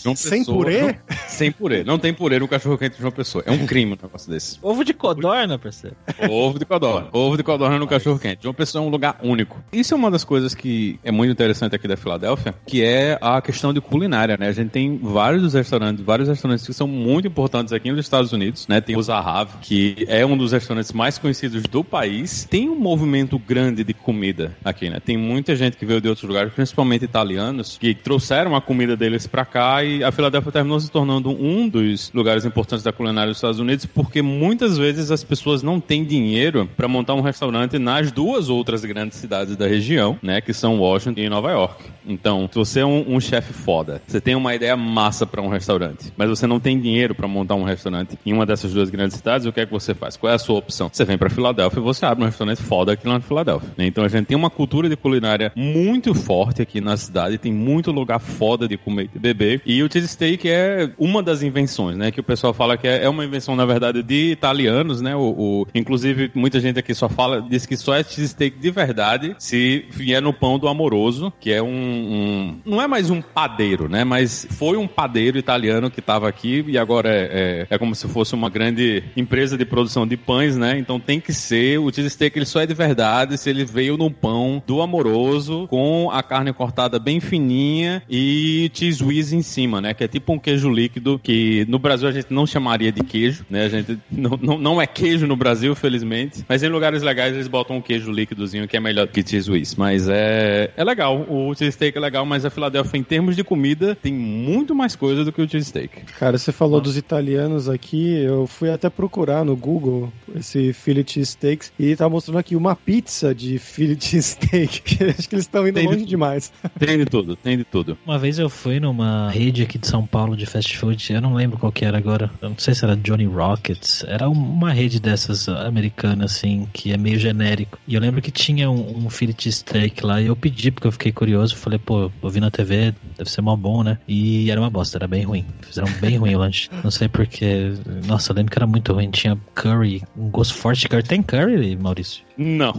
[0.03, 0.83] João sem purê?
[0.83, 0.95] Não,
[1.29, 1.85] sem purê.
[1.85, 3.45] Não tem purê no cachorro quente de João Pessoa.
[3.47, 4.59] É um crime um negócio desse.
[4.63, 5.97] Ovo de codorna, parceiro.
[6.29, 7.09] Ovo de codorna.
[7.13, 8.43] Ovo de codorna no cachorro quente.
[8.43, 9.63] João Pessoa é um lugar único.
[9.73, 13.41] Isso é uma das coisas que é muito interessante aqui da Filadélfia, que é a
[13.41, 14.49] questão de culinária, né?
[14.49, 18.67] A gente tem vários restaurantes, vários restaurantes que são muito importantes aqui nos Estados Unidos,
[18.69, 18.81] né?
[18.81, 22.47] Tem o Zahav, que é um dos restaurantes mais conhecidos do país.
[22.51, 25.01] Tem um movimento grande de comida aqui, né?
[25.01, 29.10] Tem muita gente que veio de outros lugares, principalmente italianos, que trouxeram a comida deles
[29.27, 33.39] para cá e a Filadélfia terminou se tornando um dos lugares importantes da culinária dos
[33.39, 38.13] Estados Unidos, porque muitas vezes as pessoas não têm dinheiro para montar um restaurante nas
[38.13, 40.41] duas outras grandes cidades da região, né?
[40.41, 41.85] Que são Washington e Nova York.
[42.07, 45.49] Então, se você é um, um chefe foda, você tem uma ideia massa para um
[45.49, 49.17] restaurante, mas você não tem dinheiro para montar um restaurante em uma dessas duas grandes
[49.17, 50.17] cidades, o que é que você faz?
[50.17, 50.91] Qual é a sua opção?
[50.93, 53.71] Você vem para Filadélfia e você abre um restaurante foda aqui lá na Filadélfia.
[53.77, 53.87] Né?
[53.87, 57.91] Então a gente tem uma cultura de culinária muito forte aqui na cidade, tem muito
[57.91, 59.63] lugar foda de comer beber.
[59.65, 62.11] E o cheesesteak é uma das invenções, né?
[62.11, 65.15] Que o pessoal fala que é, é uma invenção, na verdade, de italianos, né?
[65.15, 69.35] O, o, inclusive, muita gente aqui só fala, diz que só é cheesesteak de verdade
[69.39, 73.89] se vier no pão do amoroso, que é um, um não é mais um padeiro,
[73.89, 74.05] né?
[74.05, 78.09] Mas foi um padeiro italiano que estava aqui e agora é, é, é, como se
[78.09, 80.79] fosse uma grande empresa de produção de pães, né?
[80.79, 84.11] Então tem que ser o cheesesteak, ele só é de verdade se ele veio no
[84.11, 89.95] pão do amoroso com a carne cortada bem fininha e cheese whiz em cima, né?
[89.95, 93.45] Que é tipo um queijo líquido que no Brasil a gente não chamaria de queijo,
[93.51, 93.65] né?
[93.65, 97.49] A gente não, não, não é queijo no Brasil, felizmente, mas em lugares legais eles
[97.49, 99.75] botam um queijo líquidozinho que é melhor que cheese whiz.
[99.75, 103.95] Mas é, é legal, o cheesesteak é legal, mas a Filadélfia em termos de comida
[103.95, 106.05] tem muito mais coisa do que o cheesesteak.
[106.19, 106.83] Cara, você falou ah.
[106.83, 112.39] dos italianos aqui, eu fui até procurar no Google esse Philly cheesesteaks e tá mostrando
[112.39, 114.81] aqui uma pizza de Philly cheesesteak.
[115.11, 116.53] Acho que eles estão indo tem longe de, demais.
[116.79, 117.97] Tem de tudo, tem de tudo.
[118.05, 121.35] Uma vez eu fui numa rede aqui de São Paulo de fast food, eu não
[121.35, 122.31] lembro qual que era agora.
[122.41, 124.05] Eu não sei se era Johnny Rockets.
[124.09, 127.79] Era uma rede dessas americanas, assim, que é meio genérico.
[127.87, 130.93] E eu lembro que tinha um, um Philly cheesesteak lá e eu pedi porque eu
[130.93, 131.57] fiquei curioso.
[131.57, 133.99] Falei, pô, eu vi na TV, deve ser mó bom, né?
[134.09, 135.45] E era uma bosta, era bem ruim.
[135.63, 136.69] Fizeram bem ruim o lanche.
[136.83, 137.73] Não sei porque.
[138.07, 139.11] Nossa, eu lembro que era muito ruim.
[139.11, 141.03] Tinha curry, um gosto forte de curry.
[141.03, 142.25] Tem curry, Maurício?
[142.37, 142.73] Não.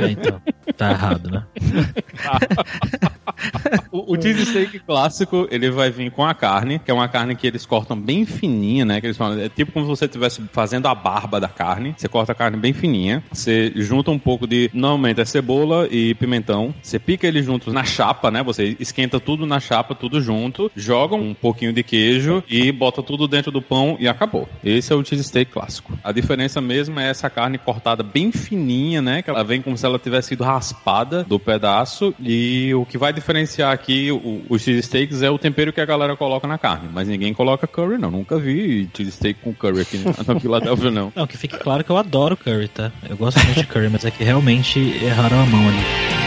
[0.00, 0.40] É, então.
[0.76, 1.44] Tá errado, né?
[3.90, 7.34] o, o cheese steak clássico, ele vai vir com a carne, que é uma carne
[7.34, 9.00] que eles cortam bem fininha, né?
[9.00, 11.94] Que eles falam, é tipo como se você estivesse fazendo a barba da carne.
[11.96, 16.14] Você corta a carne bem fininha, você junta um pouco de, normalmente é cebola e
[16.14, 16.74] pimentão.
[16.82, 18.42] Você pica eles juntos na chapa, né?
[18.42, 23.26] Você esquenta tudo na chapa, tudo junto, joga um pouquinho de queijo e bota tudo
[23.26, 24.46] dentro do pão e acabou.
[24.62, 25.98] Esse é o cheese steak clássico.
[26.04, 29.22] A diferença mesmo é essa carne cortada bem fininha, né?
[29.22, 33.14] Que ela vem como se ela tivesse sido raspada do pedaço e o que vai
[33.14, 34.60] diferenciar aqui o, os
[34.90, 38.10] cheesesteaks é o tempero que a galera coloca na carne, mas ninguém coloca curry não.
[38.10, 41.12] Nunca vi cheesesteak com curry aqui na Filadélfia não.
[41.14, 42.90] Não, que fique claro que eu adoro curry, tá?
[43.08, 46.19] Eu gosto muito de curry, mas é que realmente erraram a mão ali.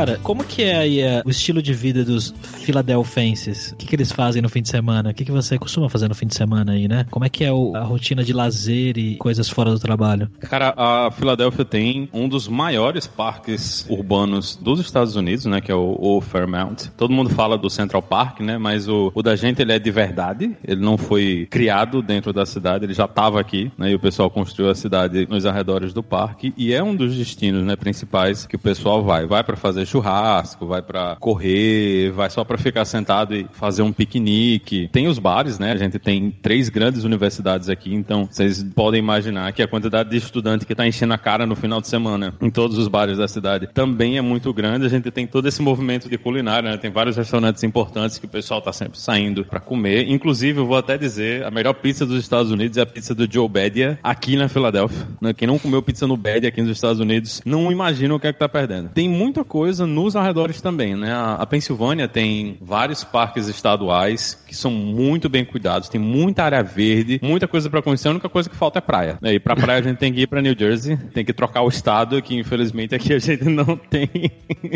[0.00, 3.72] Cara, como que é aí a, o estilo de vida dos filadelfenses?
[3.72, 5.10] O que, que eles fazem no fim de semana?
[5.10, 7.06] O que, que você costuma fazer no fim de semana aí, né?
[7.10, 10.30] Como é que é o, a rotina de lazer e coisas fora do trabalho?
[10.40, 15.60] Cara, a Filadélfia tem um dos maiores parques urbanos dos Estados Unidos, né?
[15.60, 16.88] Que é o, o Fairmount.
[16.96, 18.56] Todo mundo fala do Central Park, né?
[18.56, 20.56] Mas o, o da gente, ele é de verdade.
[20.64, 23.90] Ele não foi criado dentro da cidade, ele já estava aqui, né?
[23.90, 26.54] E o pessoal construiu a cidade nos arredores do parque.
[26.56, 27.76] E é um dos destinos, né?
[27.76, 29.26] Principais que o pessoal vai.
[29.26, 33.92] Vai para fazer churrasco, vai para correr, vai só para ficar sentado e fazer um
[33.92, 34.88] piquenique.
[34.92, 35.72] Tem os bares, né?
[35.72, 40.16] A gente tem três grandes universidades aqui, então vocês podem imaginar que a quantidade de
[40.16, 43.26] estudante que tá enchendo a cara no final de semana em todos os bares da
[43.26, 44.86] cidade também é muito grande.
[44.86, 46.76] A gente tem todo esse movimento de culinária, né?
[46.76, 50.08] Tem vários restaurantes importantes que o pessoal tá sempre saindo para comer.
[50.08, 53.30] Inclusive, eu vou até dizer, a melhor pizza dos Estados Unidos é a pizza do
[53.30, 55.06] Joe Bedia aqui na Filadélfia.
[55.20, 55.32] Né?
[55.32, 58.32] Quem não comeu pizza no Bedia aqui nos Estados Unidos não imagina o que é
[58.32, 58.90] que tá perdendo.
[58.90, 61.12] Tem muita coisa coisa nos arredores também, né?
[61.12, 67.18] A, Pensilvânia tem vários parques estaduais que são muito bem cuidados, tem muita área verde,
[67.22, 69.18] muita coisa para conhecer, a única coisa que falta é praia.
[69.20, 69.34] Né?
[69.34, 71.68] E pra praia a gente tem que ir pra New Jersey, tem que trocar o
[71.68, 74.08] estado, que infelizmente aqui a gente não tem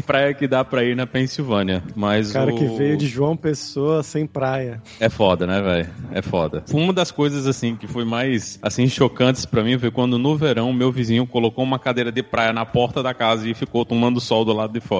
[0.06, 1.82] praia que dá pra ir na Pensilvânia.
[1.94, 2.56] Mas Cara o...
[2.56, 4.82] que veio de João Pessoa sem praia.
[4.98, 5.88] É foda, né, velho?
[6.12, 6.64] É foda.
[6.72, 10.72] Uma das coisas, assim, que foi mais, assim, chocantes pra mim foi quando no verão
[10.72, 14.44] meu vizinho colocou uma cadeira de praia na porta da casa e ficou tomando sol
[14.44, 14.93] do lado de fora.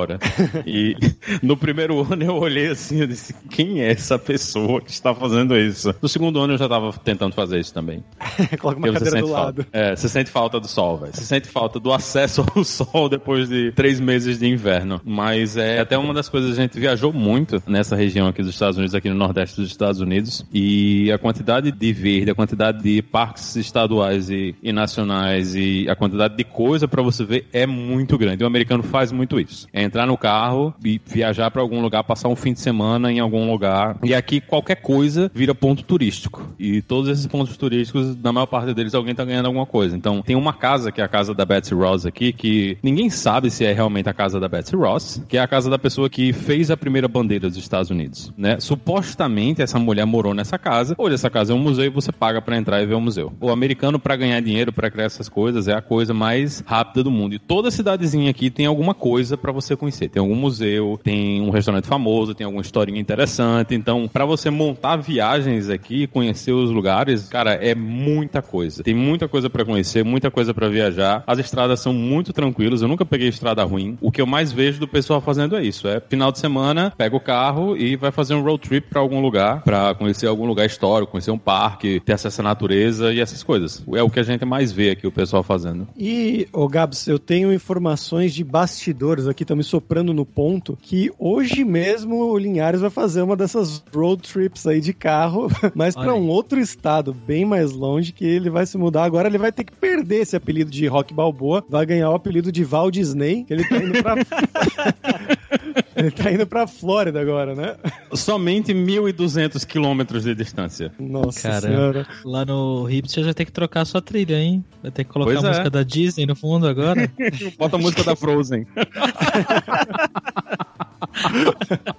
[0.67, 0.97] E
[1.43, 5.57] no primeiro ano eu olhei assim, eu disse, quem é essa pessoa que está fazendo
[5.57, 5.95] isso?
[6.01, 8.03] No segundo ano eu já tava tentando fazer isso também.
[8.61, 9.63] Coloca uma cadeira do sente lado.
[9.63, 9.69] falta.
[9.73, 11.15] É, você sente falta do sol, velho.
[11.15, 15.01] Você sente falta do acesso ao sol depois de três meses de inverno.
[15.05, 18.77] Mas é até uma das coisas, a gente viajou muito nessa região aqui dos Estados
[18.77, 20.45] Unidos, aqui no Nordeste dos Estados Unidos.
[20.53, 25.95] E a quantidade de verde, a quantidade de parques estaduais e, e nacionais e a
[25.95, 28.45] quantidade de coisa pra você ver é muito grande.
[28.45, 29.67] O americano faz muito isso.
[29.73, 33.21] É entrar no carro e viajar pra algum lugar, passar um fim de semana em
[33.21, 33.97] algum lugar.
[34.03, 36.49] E aqui qualquer coisa vira ponto turístico.
[36.59, 39.97] E todos esses pontos turísticos, na maior parte deles, alguém tá ganhando alguma coisa.
[39.97, 43.51] Então, tem uma casa, que é a casa da Betsy Ross aqui, que ninguém sabe
[43.51, 46.33] se é realmente a casa da Betsy Ross, que é a casa da pessoa que
[46.33, 48.59] fez a primeira bandeira dos Estados Unidos, né?
[48.61, 50.95] Supostamente, essa mulher morou nessa casa.
[50.99, 53.33] Hoje, essa casa é um museu e você paga pra entrar e ver o museu.
[53.41, 57.11] O americano, pra ganhar dinheiro, pra criar essas coisas, é a coisa mais rápida do
[57.11, 57.35] mundo.
[57.35, 60.09] E toda cidadezinha aqui tem alguma coisa pra você conhecer.
[60.09, 63.75] Tem algum museu, tem um restaurante famoso, tem alguma historinha interessante.
[63.75, 68.83] Então, pra você montar viagens aqui, conhecer os lugares, cara, é muita coisa.
[68.83, 71.23] Tem muita coisa pra conhecer, muita coisa pra viajar.
[71.27, 72.83] As estradas são muito tranquilas.
[72.83, 73.99] Eu nunca peguei estrada ruim.
[74.01, 75.89] O que eu mais vejo do pessoal fazendo é isso.
[75.89, 79.21] É final de semana, pega o carro e vai fazer um road trip pra algum
[79.21, 83.43] lugar, pra conhecer algum lugar histórico, conhecer um parque, ter acesso à natureza e essas
[83.43, 83.85] coisas.
[83.95, 85.87] É o que a gente mais vê aqui o pessoal fazendo.
[85.97, 91.11] E, ô Gabs, eu tenho informações de bastidores aqui, estão me soprando no ponto, que
[91.19, 96.15] hoje mesmo o Linhares vai fazer uma dessas road trips aí de carro, mas para
[96.15, 99.05] um outro estado bem mais longe, que ele vai se mudar.
[99.05, 102.51] Agora ele vai ter que perder esse apelido de Rock Balboa, vai ganhar o apelido
[102.51, 104.15] de Val Disney, que ele tá indo pra...
[105.97, 107.77] ele tá indo pra Flórida agora, né?
[108.13, 110.93] Somente 1.200 quilômetros de distância.
[110.99, 111.67] Nossa Caramba.
[111.67, 112.07] senhora.
[112.25, 114.65] Lá no Hipster já tem que trocar a sua trilha, hein?
[114.83, 115.51] Vai ter que colocar Pois a é.
[115.51, 117.11] música da Disney no fundo agora.
[117.59, 118.67] Bota a música da Frozen.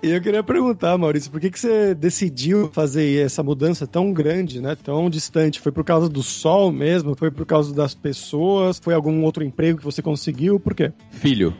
[0.04, 4.62] E eu queria perguntar, Maurício, por que, que você decidiu fazer essa mudança tão grande,
[4.62, 4.76] né?
[4.76, 5.60] Tão distante?
[5.60, 7.16] Foi por causa do sol mesmo?
[7.16, 8.80] Foi por causa das pessoas?
[8.80, 10.60] Foi algum outro emprego que você conseguiu?
[10.60, 10.92] Por quê?
[11.12, 11.54] Filho.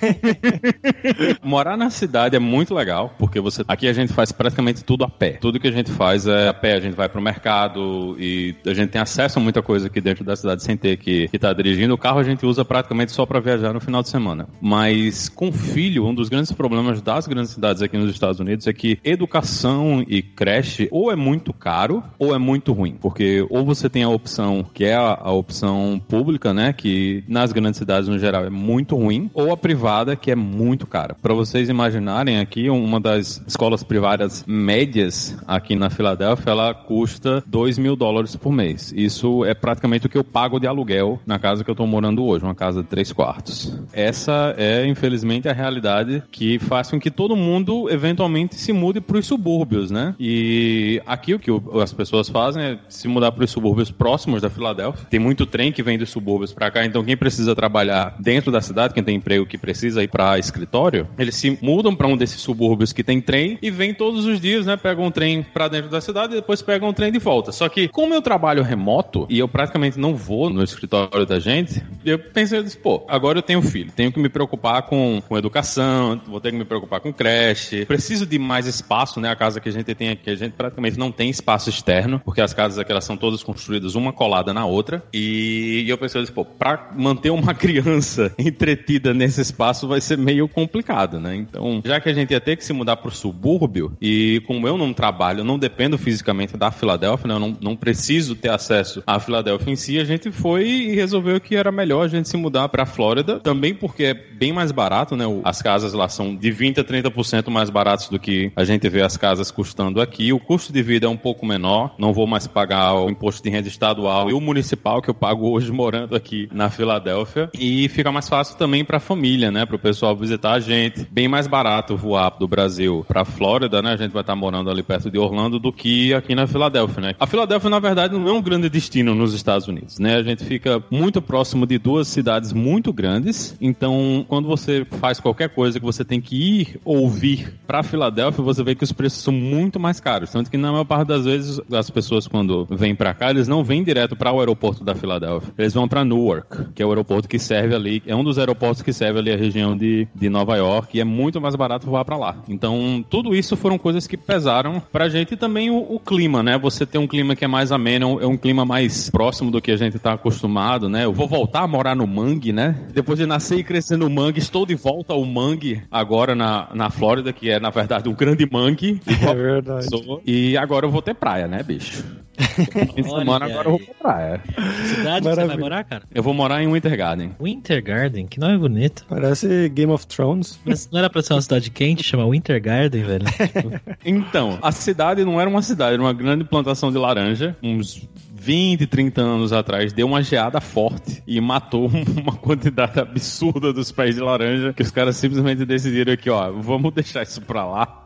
[1.42, 5.08] Morar na cidade é muito legal, porque você aqui a gente faz praticamente tudo a
[5.08, 5.38] pé.
[5.40, 8.74] Tudo que a gente faz é a pé, a gente vai pro mercado e a
[8.74, 11.94] gente tem acesso a muita coisa aqui dentro da cidade sem ter que estar dirigindo.
[11.94, 14.48] O carro a gente usa praticamente só para viajar no final de semana.
[14.60, 18.72] Mas com filho, um dos grandes problemas das grandes cidades aqui nos Estados Unidos é
[18.72, 23.88] que educação e creche ou é muito caro ou é muito ruim, porque ou você
[23.88, 28.18] tem a opção que é a, a opção pública, né, que nas grandes cidades no
[28.18, 29.83] geral é muito ruim, ou a privada
[30.20, 31.14] que é muito cara.
[31.20, 37.76] Para vocês imaginarem aqui, uma das escolas privadas médias aqui na Filadélfia, ela custa 2
[37.76, 38.94] mil dólares por mês.
[38.96, 42.24] Isso é praticamente o que eu pago de aluguel na casa que eu tô morando
[42.24, 43.78] hoje, uma casa de três quartos.
[43.92, 49.18] Essa é, infelizmente, a realidade que faz com que todo mundo eventualmente se mude para
[49.18, 50.14] os subúrbios, né?
[50.18, 51.50] E aqui o que
[51.82, 55.06] as pessoas fazem é se mudar para os subúrbios próximos da Filadélfia.
[55.10, 58.62] Tem muito trem que vem dos subúrbios para cá, então quem precisa trabalhar dentro da
[58.62, 62.40] cidade, quem tem emprego que precisa ir para escritório, eles se mudam para um desses
[62.40, 64.76] subúrbios que tem trem e vêm todos os dias, né?
[64.76, 67.52] Pegam um trem para dentro da cidade e depois pegam um trem de volta.
[67.52, 71.82] Só que como eu trabalho remoto e eu praticamente não vou no escritório da gente,
[72.04, 75.36] eu pensei, eu disse, pô, agora eu tenho filho, tenho que me preocupar com, com
[75.36, 79.30] educação, vou ter que me preocupar com creche, preciso de mais espaço, né?
[79.30, 82.40] A casa que a gente tem aqui, a gente praticamente não tem espaço externo, porque
[82.40, 85.02] as casas aqui elas são todas construídas uma colada na outra.
[85.12, 90.18] E eu pensei, eu disse, pô, pra manter uma criança entretida nesse espaço vai ser
[90.18, 91.34] meio complicado, né?
[91.36, 94.76] Então, já que a gente ia ter que se mudar pro subúrbio, e como eu
[94.76, 97.34] não trabalho, não dependo fisicamente da Filadélfia, né?
[97.34, 101.40] Eu não, não preciso ter acesso à Filadélfia em si, a gente foi e resolveu
[101.40, 105.16] que era melhor a gente se mudar pra Flórida, também porque é bem mais barato,
[105.16, 105.26] né?
[105.26, 108.88] O- As casas lá são de 20 a 30% mais baratas do que a gente
[108.88, 110.32] vê as casas custando aqui.
[110.32, 113.50] O custo de vida é um pouco menor, não vou mais pagar o imposto de
[113.50, 117.50] renda estadual e o municipal que eu pago hoje morando aqui na Filadélfia.
[117.58, 121.06] E fica mais fácil também pra família, né, pro pessoal visitar a gente.
[121.10, 123.92] Bem mais barato voar do Brasil pra Flórida, né?
[123.92, 127.14] A gente vai estar morando ali perto de Orlando do que aqui na Filadélfia, né?
[127.18, 130.16] A Filadélfia, na verdade, não é um grande destino nos Estados Unidos, né?
[130.16, 133.56] A gente fica muito próximo de duas cidades muito grandes.
[133.60, 138.42] Então, quando você faz qualquer coisa que você tem que ir ou vir pra Filadélfia,
[138.42, 140.30] você vê que os preços são muito mais caros.
[140.30, 143.62] Tanto que na maior parte das vezes as pessoas quando vêm para cá, eles não
[143.62, 145.52] vêm direto para o aeroporto da Filadélfia.
[145.56, 148.82] Eles vão para Newark, que é o aeroporto que serve ali, é um dos aeroportos
[148.82, 152.04] que serve ali a região de, de Nova York e é muito mais barato voar
[152.04, 152.36] para lá.
[152.48, 156.58] Então, tudo isso foram coisas que pesaram pra gente e também o, o, clima, né?
[156.58, 159.70] Você tem um clima que é mais ameno, é um clima mais próximo do que
[159.70, 161.04] a gente tá acostumado, né?
[161.04, 162.76] Eu vou voltar a morar no Mangue, né?
[162.92, 166.90] Depois de nascer e crescer no Mangue, estou de volta ao Mangue agora na, na
[166.90, 169.00] Flórida, que é na verdade um grande Mangue.
[169.06, 169.86] É verdade.
[170.26, 172.04] E agora eu vou ter praia, né, bicho?
[172.94, 174.40] Semana agora eu vou pra praia.
[174.86, 176.02] Cidade que você vai morar, cara?
[176.14, 177.32] Eu vou morar em Winter Garden.
[177.40, 178.26] Winter Garden?
[178.26, 179.04] Que nome bonito.
[179.08, 180.58] Parece Game of Thrones.
[180.64, 183.24] Mas não era pra ser uma cidade quente, chama Winter Garden, velho?
[184.04, 188.08] então, a cidade não era uma cidade, era uma grande plantação de laranja, uns
[188.44, 191.86] 20, 30 anos atrás, deu uma geada forte e matou
[192.20, 196.92] uma quantidade absurda dos pés de laranja que os caras simplesmente decidiram aqui, ó, vamos
[196.92, 198.04] deixar isso pra lá.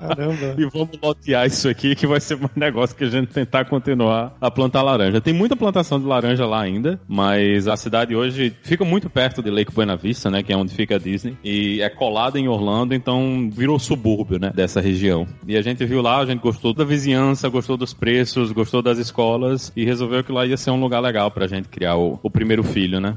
[0.00, 0.54] Caramba.
[0.58, 4.36] e vamos lotear isso aqui que vai ser um negócio que a gente tentar continuar
[4.40, 5.20] a plantar laranja.
[5.20, 9.50] Tem muita plantação de laranja lá ainda, mas a cidade hoje fica muito perto de
[9.50, 12.92] Lake Buena Vista, né, que é onde fica a Disney, e é colada em Orlando,
[12.92, 15.26] então virou subúrbio, né, dessa região.
[15.46, 18.98] E a gente viu lá, a gente gostou da vizinhança, gostou dos preços, gostou das
[18.98, 19.43] escolas,
[19.76, 22.62] e resolveu que lá ia ser um lugar legal pra gente criar o, o primeiro
[22.62, 23.16] filho, né?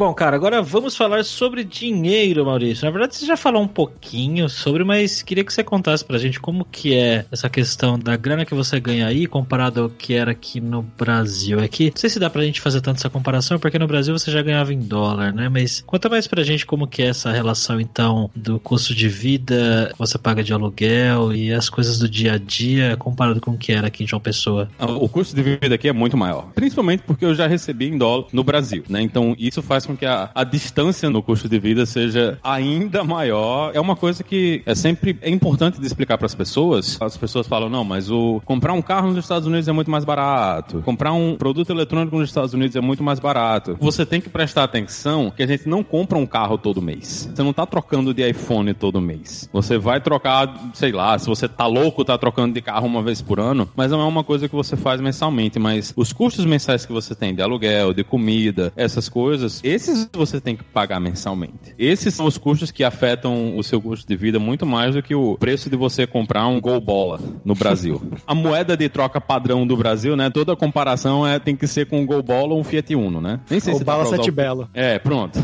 [0.00, 2.86] Bom, cara, agora vamos falar sobre dinheiro, Maurício.
[2.86, 6.40] Na verdade, você já falou um pouquinho sobre, mas queria que você contasse pra gente
[6.40, 10.30] como que é essa questão da grana que você ganha aí comparado ao que era
[10.30, 11.58] aqui no Brasil.
[11.58, 14.30] É não sei se dá pra gente fazer tanto essa comparação, porque no Brasil você
[14.30, 15.50] já ganhava em dólar, né?
[15.50, 19.90] Mas conta mais pra gente como que é essa relação, então, do custo de vida
[19.92, 23.58] que você paga de aluguel e as coisas do dia a dia comparado com o
[23.58, 24.66] que era aqui em João Pessoa.
[24.78, 28.28] O custo de vida aqui é muito maior, principalmente porque eu já recebi em dólar
[28.32, 29.02] no Brasil, né?
[29.02, 33.72] Então, isso faz que a, a distância no custo de vida seja ainda maior.
[33.74, 36.98] É uma coisa que é sempre é importante de explicar para as pessoas.
[37.00, 40.04] As pessoas falam, não, mas o comprar um carro nos Estados Unidos é muito mais
[40.04, 40.82] barato.
[40.82, 43.76] Comprar um produto eletrônico nos Estados Unidos é muito mais barato.
[43.80, 47.28] Você tem que prestar atenção que a gente não compra um carro todo mês.
[47.34, 49.48] Você não tá trocando de iPhone todo mês.
[49.52, 53.20] Você vai trocar, sei lá, se você tá louco, tá trocando de carro uma vez
[53.22, 56.86] por ano, mas não é uma coisa que você faz mensalmente, mas os custos mensais
[56.86, 61.74] que você tem de aluguel, de comida, essas coisas, esses você tem que pagar mensalmente.
[61.78, 65.14] Esses são os custos que afetam o seu custo de vida muito mais do que
[65.14, 68.00] o preço de você comprar um Gol Bola no Brasil.
[68.26, 70.28] a moeda de troca padrão do Brasil, né?
[70.30, 73.40] Toda comparação é, tem que ser com um Gol Bola ou um Fiat Uno, né?
[73.48, 74.32] Nem sei ou se Bala Sete o...
[74.32, 74.68] Belo.
[74.74, 75.38] É, pronto.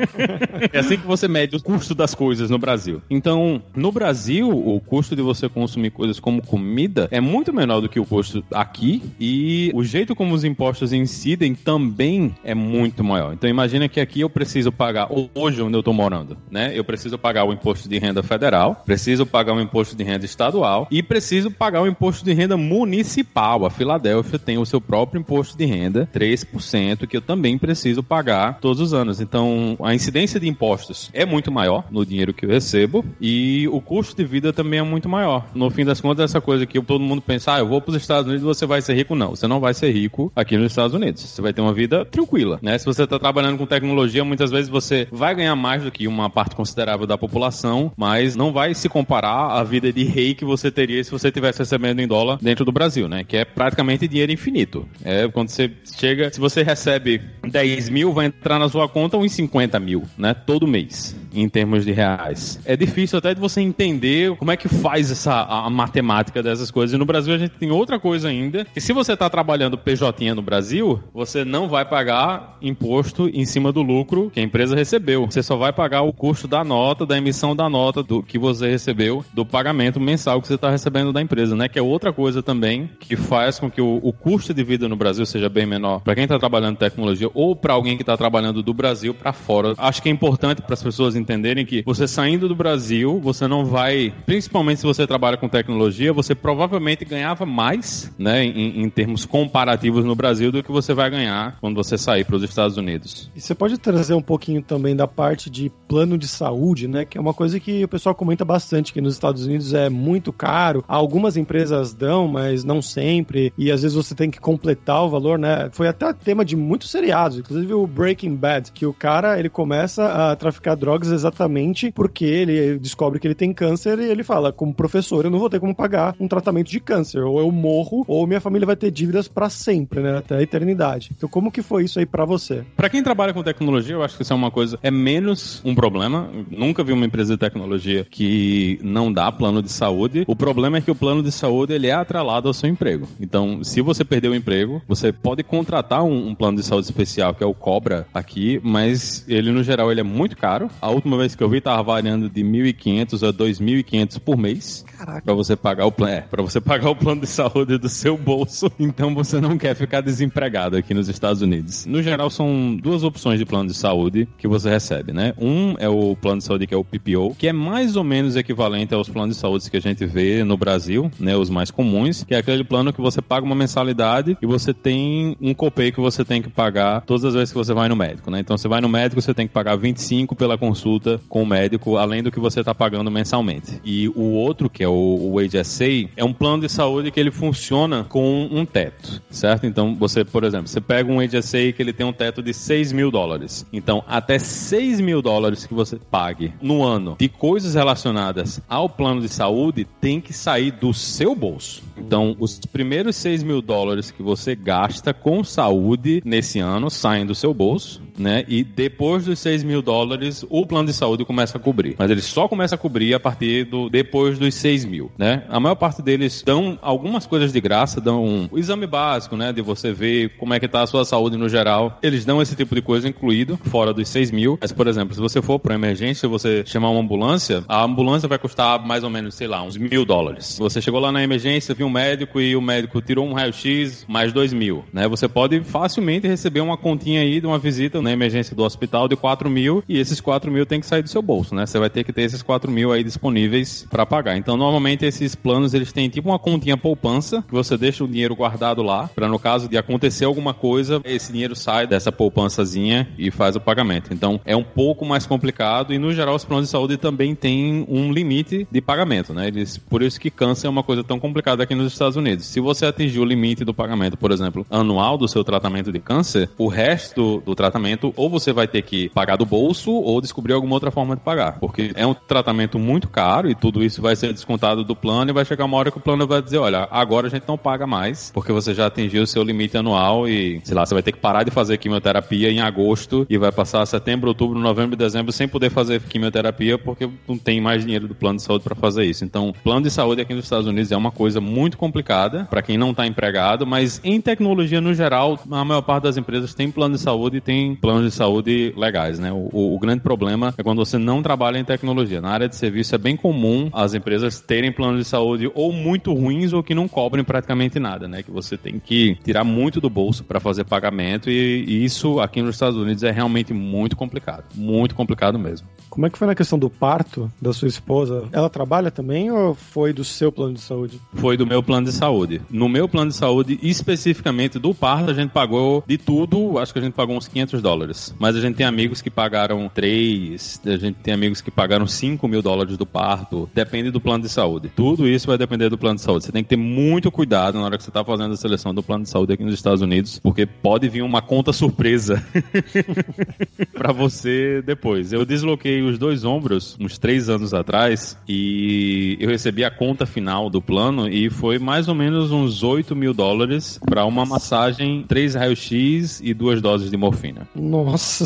[0.72, 3.02] é assim que você mede o custo das coisas no Brasil.
[3.10, 7.88] Então, no Brasil, o custo de você consumir coisas como comida é muito menor do
[7.88, 13.34] que o custo aqui e o jeito como os impostos incidem também é muito maior.
[13.34, 16.72] Então, imagina que aqui eu preciso pagar, hoje onde eu estou morando, né?
[16.74, 20.86] Eu preciso pagar o imposto de renda federal, preciso pagar o imposto de renda estadual
[20.90, 23.64] e preciso pagar o imposto de renda municipal.
[23.64, 28.58] A Filadélfia tem o seu próprio imposto de renda, 3%, que eu também preciso pagar
[28.60, 29.20] todos os anos.
[29.20, 33.80] Então, a incidência de impostos é muito maior no dinheiro que eu recebo e o
[33.80, 35.46] custo de vida também é muito maior.
[35.54, 37.96] No fim das contas, essa coisa que todo mundo pensa, ah, eu vou para os
[37.96, 39.14] Estados Unidos, você vai ser rico.
[39.14, 41.22] Não, você não vai ser rico aqui nos Estados Unidos.
[41.22, 42.76] Você vai ter uma vida tranquila, né?
[42.78, 46.08] Se você está trabalhando com tecnologia tecnologia, muitas vezes você vai ganhar mais do que
[46.08, 50.44] uma parte considerável da população, mas não vai se comparar à vida de rei que
[50.44, 53.24] você teria se você tivesse recebendo em dólar dentro do Brasil, né?
[53.24, 54.86] Que é praticamente dinheiro infinito.
[55.04, 59.32] É quando você chega, se você recebe 10 mil, vai entrar na sua conta uns
[59.32, 60.34] 50 mil, né?
[60.34, 62.60] Todo mês, em termos de reais.
[62.64, 66.94] É difícil até de você entender como é que faz essa a matemática dessas coisas.
[66.94, 70.34] E no Brasil a gente tem outra coisa ainda, que se você está trabalhando PJ
[70.34, 75.26] no Brasil, você não vai pagar imposto em cima do lucro que a empresa recebeu.
[75.26, 78.68] Você só vai pagar o custo da nota, da emissão da nota do que você
[78.68, 81.68] recebeu, do pagamento mensal que você está recebendo da empresa, né?
[81.68, 84.96] Que é outra coisa também que faz com que o, o custo de vida no
[84.96, 88.16] Brasil seja bem menor para quem está trabalhando em tecnologia ou para alguém que está
[88.16, 89.74] trabalhando do Brasil para fora.
[89.76, 93.64] Acho que é importante para as pessoas entenderem que você saindo do Brasil, você não
[93.64, 99.24] vai, principalmente se você trabalha com tecnologia, você provavelmente ganhava mais, né, em, em termos
[99.26, 103.25] comparativos no Brasil do que você vai ganhar quando você sair para os Estados Unidos.
[103.34, 107.04] E você pode trazer um pouquinho também da parte de plano de saúde, né?
[107.04, 110.32] Que é uma coisa que o pessoal comenta bastante, que nos Estados Unidos é muito
[110.32, 110.84] caro.
[110.86, 113.52] Algumas empresas dão, mas não sempre.
[113.56, 115.68] E às vezes você tem que completar o valor, né?
[115.72, 120.06] Foi até tema de muitos seriados, inclusive o Breaking Bad, que o cara ele começa
[120.06, 124.72] a traficar drogas exatamente porque ele descobre que ele tem câncer e ele fala, como
[124.74, 128.26] professor, eu não vou ter como pagar um tratamento de câncer, ou eu morro, ou
[128.26, 130.18] minha família vai ter dívidas para sempre, né?
[130.18, 131.10] Até a eternidade.
[131.16, 132.64] Então, como que foi isso aí para você?
[132.76, 135.74] Para quem trabalha com tecnologia, eu acho que isso é uma coisa, é menos um
[135.74, 136.28] problema.
[136.50, 140.24] nunca vi uma empresa de tecnologia que não dá plano de saúde.
[140.26, 143.08] O problema é que o plano de saúde ele é atrelado ao seu emprego.
[143.20, 147.34] Então, se você perder o emprego, você pode contratar um, um plano de saúde especial
[147.34, 150.70] que é o Cobra aqui, mas ele no geral ele é muito caro.
[150.80, 154.84] A última vez que eu vi tava variando de 1.500 a 2.500 por mês.
[154.96, 155.22] Caraca.
[155.22, 158.16] Para você pagar o plano, é, para você pagar o plano de saúde do seu
[158.16, 158.70] bolso.
[158.78, 161.86] Então você não quer ficar desempregado aqui nos Estados Unidos.
[161.86, 165.32] No geral são duas opções de plano de saúde que você recebe, né?
[165.38, 168.36] Um é o plano de saúde que é o PPO, que é mais ou menos
[168.36, 172.24] equivalente aos planos de saúde que a gente vê no Brasil, né, os mais comuns,
[172.24, 176.00] que é aquele plano que você paga uma mensalidade e você tem um copay que
[176.00, 178.40] você tem que pagar todas as vezes que você vai no médico, né?
[178.40, 181.96] Então você vai no médico, você tem que pagar 25 pela consulta com o médico,
[181.96, 183.80] além do que você está pagando mensalmente.
[183.84, 187.30] E o outro, que é o, o HSA, é um plano de saúde que ele
[187.30, 189.66] funciona com um teto, certo?
[189.66, 192.92] Então você, por exemplo, você pega um HSA que ele tem um teto de 6
[192.96, 193.66] mil dólares.
[193.72, 199.20] Então, até 6 mil dólares que você pague no ano de coisas relacionadas ao plano
[199.20, 201.82] de saúde tem que sair do seu bolso.
[201.96, 207.34] Então, os primeiros 6 mil dólares que você gasta com saúde nesse ano saem do
[207.34, 208.44] seu bolso, né?
[208.48, 211.96] E depois dos 6 mil dólares, o plano de saúde começa a cobrir.
[211.98, 215.44] Mas ele só começa a cobrir a partir do depois dos 6 mil, né?
[215.48, 219.52] A maior parte deles dão algumas coisas de graça, dão um, exame básico, né?
[219.52, 221.98] De você ver como é que tá a sua saúde no geral.
[222.02, 224.56] Eles dão esse tipo de coisa incluído, fora dos 6 mil.
[224.60, 228.38] Mas, por exemplo, se você for para emergência, você chamar uma ambulância, a ambulância vai
[228.38, 230.56] custar mais ou menos, sei lá, uns mil dólares.
[230.58, 234.32] Você chegou lá na emergência, viu um médico e o médico tirou um raio-x, mais
[234.32, 235.08] dois mil, né?
[235.08, 239.16] Você pode facilmente receber uma continha aí de uma visita na emergência do hospital de
[239.16, 241.66] 4 mil e esses 4 mil tem que sair do seu bolso, né?
[241.66, 244.36] Você vai ter que ter esses 4 mil aí disponíveis para pagar.
[244.36, 248.36] Então, normalmente esses planos eles têm tipo uma continha poupança que você deixa o dinheiro
[248.36, 252.75] guardado lá para no caso de acontecer alguma coisa, esse dinheiro sai dessa poupançazinha
[253.18, 254.12] e faz o pagamento.
[254.12, 257.84] Então, é um pouco mais complicado e no geral os planos de saúde também têm
[257.88, 259.48] um limite de pagamento, né?
[259.48, 262.46] Eles, por isso que câncer é uma coisa tão complicada aqui nos Estados Unidos.
[262.46, 266.48] Se você atingir o limite do pagamento, por exemplo, anual do seu tratamento de câncer,
[266.58, 270.74] o resto do tratamento ou você vai ter que pagar do bolso ou descobrir alguma
[270.74, 274.32] outra forma de pagar, porque é um tratamento muito caro e tudo isso vai ser
[274.32, 277.26] descontado do plano e vai chegar uma hora que o plano vai dizer, olha, agora
[277.26, 280.74] a gente não paga mais, porque você já atingiu o seu limite anual e, sei
[280.74, 284.28] lá, você vai ter que parar de fazer quimioterapia em agosto e vai passar setembro,
[284.28, 288.36] outubro, novembro e dezembro sem poder fazer quimioterapia porque não tem mais dinheiro do plano
[288.36, 289.24] de saúde para fazer isso.
[289.24, 292.76] Então, plano de saúde aqui nos Estados Unidos é uma coisa muito complicada para quem
[292.76, 296.94] não está empregado, mas em tecnologia no geral, a maior parte das empresas tem plano
[296.94, 299.32] de saúde e tem planos de saúde legais, né?
[299.32, 302.20] O, o, o grande problema é quando você não trabalha em tecnologia.
[302.20, 306.12] Na área de serviço é bem comum as empresas terem planos de saúde ou muito
[306.12, 308.22] ruins ou que não cobrem praticamente nada, né?
[308.22, 312.42] Que você tem que tirar muito do bolso para fazer pagamento e, e isso aqui
[312.46, 315.66] nos Estados Unidos é realmente muito complicado, muito complicado mesmo.
[315.90, 318.28] Como é que foi na questão do parto da sua esposa?
[318.32, 321.00] Ela trabalha também ou foi do seu plano de saúde?
[321.14, 322.42] Foi do meu plano de saúde.
[322.50, 326.78] No meu plano de saúde, especificamente do parto, a gente pagou de tudo, acho que
[326.78, 328.14] a gente pagou uns 500 dólares.
[328.18, 332.28] Mas a gente tem amigos que pagaram 3, a gente tem amigos que pagaram 5
[332.28, 333.48] mil dólares do parto.
[333.54, 334.70] Depende do plano de saúde.
[334.76, 336.26] Tudo isso vai depender do plano de saúde.
[336.26, 338.82] Você tem que ter muito cuidado na hora que você está fazendo a seleção do
[338.82, 342.22] plano de saúde aqui nos Estados Unidos, porque pode vir uma conta surpresa
[343.72, 345.12] para você depois.
[345.12, 350.50] Eu desloquei os dois ombros uns três anos atrás e eu recebi a conta final
[350.50, 355.34] do plano e foi mais ou menos uns 8 mil dólares para uma massagem, três
[355.34, 357.46] raio-x e duas doses de morfina.
[357.54, 358.24] Nossa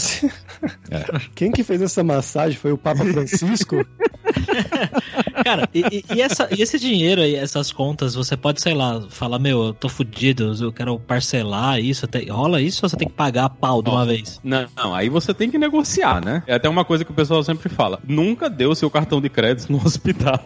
[0.90, 1.04] é.
[1.34, 3.84] Quem que fez essa massagem foi o Papa Francisco?
[5.50, 9.40] Cara, e, e, essa, e esse dinheiro aí, essas contas, você pode, sei lá, falar,
[9.40, 12.04] meu, eu tô fudido, eu quero parcelar isso.
[12.04, 14.40] Até, rola isso ou você tem que pagar a pau de uma vez?
[14.44, 16.44] Não, não, aí você tem que negociar, né?
[16.46, 17.98] É até uma coisa que o pessoal sempre fala.
[18.06, 20.40] Nunca o seu cartão de crédito no hospital.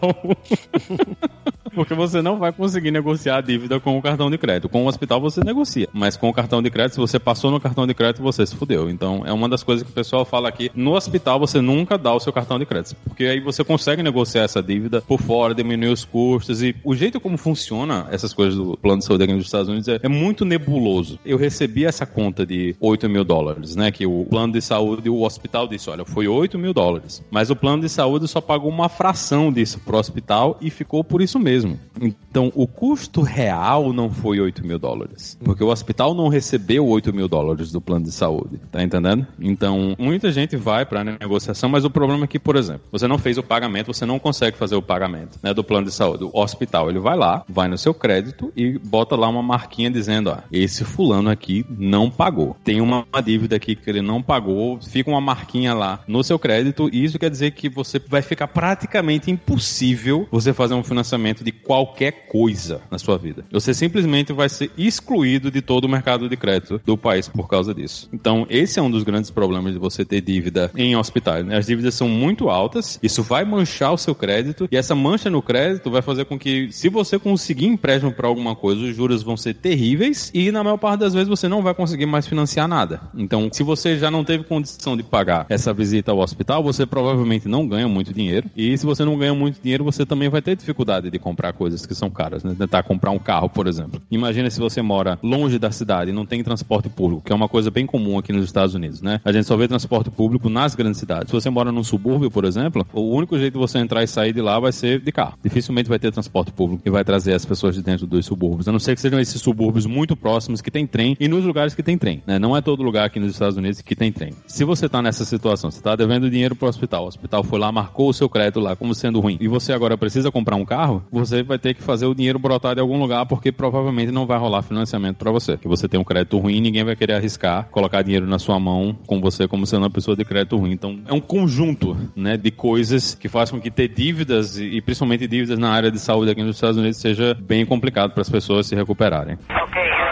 [1.75, 4.69] Porque você não vai conseguir negociar a dívida com o cartão de crédito.
[4.69, 7.59] Com o hospital você negocia, mas com o cartão de crédito, se você passou no
[7.59, 8.89] cartão de crédito, você se fudeu.
[8.89, 10.71] Então é uma das coisas que o pessoal fala aqui.
[10.73, 14.43] No hospital você nunca dá o seu cartão de crédito, porque aí você consegue negociar
[14.43, 18.77] essa dívida por fora, diminuir os custos e o jeito como funciona essas coisas do
[18.77, 21.19] plano de saúde aqui nos Estados Unidos é, é muito nebuloso.
[21.25, 23.91] Eu recebi essa conta de 8 mil dólares, né?
[23.91, 27.23] Que o plano de saúde, o hospital disse, olha, foi 8 mil dólares.
[27.31, 31.21] Mas o plano de saúde só pagou uma fração disso pro hospital e ficou por
[31.21, 31.64] isso mesmo.
[32.01, 35.37] Então, o custo real não foi 8 mil dólares.
[35.43, 38.59] Porque o hospital não recebeu 8 mil dólares do plano de saúde.
[38.71, 39.25] Tá entendendo?
[39.39, 43.17] Então, muita gente vai pra negociação, mas o problema é que, por exemplo, você não
[43.17, 46.23] fez o pagamento, você não consegue fazer o pagamento né, do plano de saúde.
[46.23, 50.29] O hospital, ele vai lá, vai no seu crédito e bota lá uma marquinha dizendo,
[50.29, 52.55] ó, esse fulano aqui não pagou.
[52.63, 56.89] Tem uma dívida aqui que ele não pagou, fica uma marquinha lá no seu crédito
[56.91, 61.51] e isso quer dizer que você vai ficar praticamente impossível você fazer um financiamento de
[61.63, 63.45] qualquer coisa na sua vida.
[63.51, 67.73] Você simplesmente vai ser excluído de todo o mercado de crédito do país por causa
[67.73, 68.09] disso.
[68.13, 71.45] Então, esse é um dos grandes problemas de você ter dívida em hospitais.
[71.45, 71.57] Né?
[71.57, 75.41] As dívidas são muito altas, isso vai manchar o seu crédito e essa mancha no
[75.41, 79.37] crédito vai fazer com que, se você conseguir empréstimo para alguma coisa, os juros vão
[79.37, 83.01] ser terríveis e na maior parte das vezes você não vai conseguir mais financiar nada.
[83.15, 87.47] Então, se você já não teve condição de pagar essa visita ao hospital, você provavelmente
[87.47, 90.55] não ganha muito dinheiro e se você não ganha muito dinheiro, você também vai ter
[90.55, 92.55] dificuldade de comprar coisas que são caras, né?
[92.57, 94.01] Tentar comprar um carro, por exemplo.
[94.09, 97.49] Imagina se você mora longe da cidade e não tem transporte público, que é uma
[97.49, 99.19] coisa bem comum aqui nos Estados Unidos, né?
[99.23, 101.29] A gente só vê transporte público nas grandes cidades.
[101.29, 104.33] Se você mora num subúrbio, por exemplo, o único jeito de você entrar e sair
[104.33, 105.37] de lá vai ser de carro.
[105.43, 108.67] Dificilmente vai ter transporte público que vai trazer as pessoas de dentro dos subúrbios.
[108.67, 111.73] A não ser que sejam esses subúrbios muito próximos que tem trem e nos lugares
[111.73, 112.39] que tem trem, né?
[112.39, 114.33] Não é todo lugar aqui nos Estados Unidos que tem trem.
[114.47, 117.71] Se você tá nessa situação, você tá devendo dinheiro pro hospital, o hospital foi lá,
[117.71, 121.03] marcou o seu crédito lá como sendo ruim, e você agora precisa comprar um carro,
[121.11, 124.37] você vai ter que fazer o dinheiro brotar de algum lugar porque provavelmente não vai
[124.37, 125.57] rolar financiamento para você.
[125.57, 128.97] Que você tem um crédito ruim, ninguém vai querer arriscar colocar dinheiro na sua mão
[129.05, 130.71] com você como sendo uma pessoa de crédito ruim.
[130.71, 135.27] Então, é um conjunto, né, de coisas que faz com que ter dívidas e principalmente
[135.27, 138.67] dívidas na área de saúde aqui nos Estados Unidos seja bem complicado para as pessoas
[138.67, 139.35] se recuperarem.
[139.35, 140.04] Okay,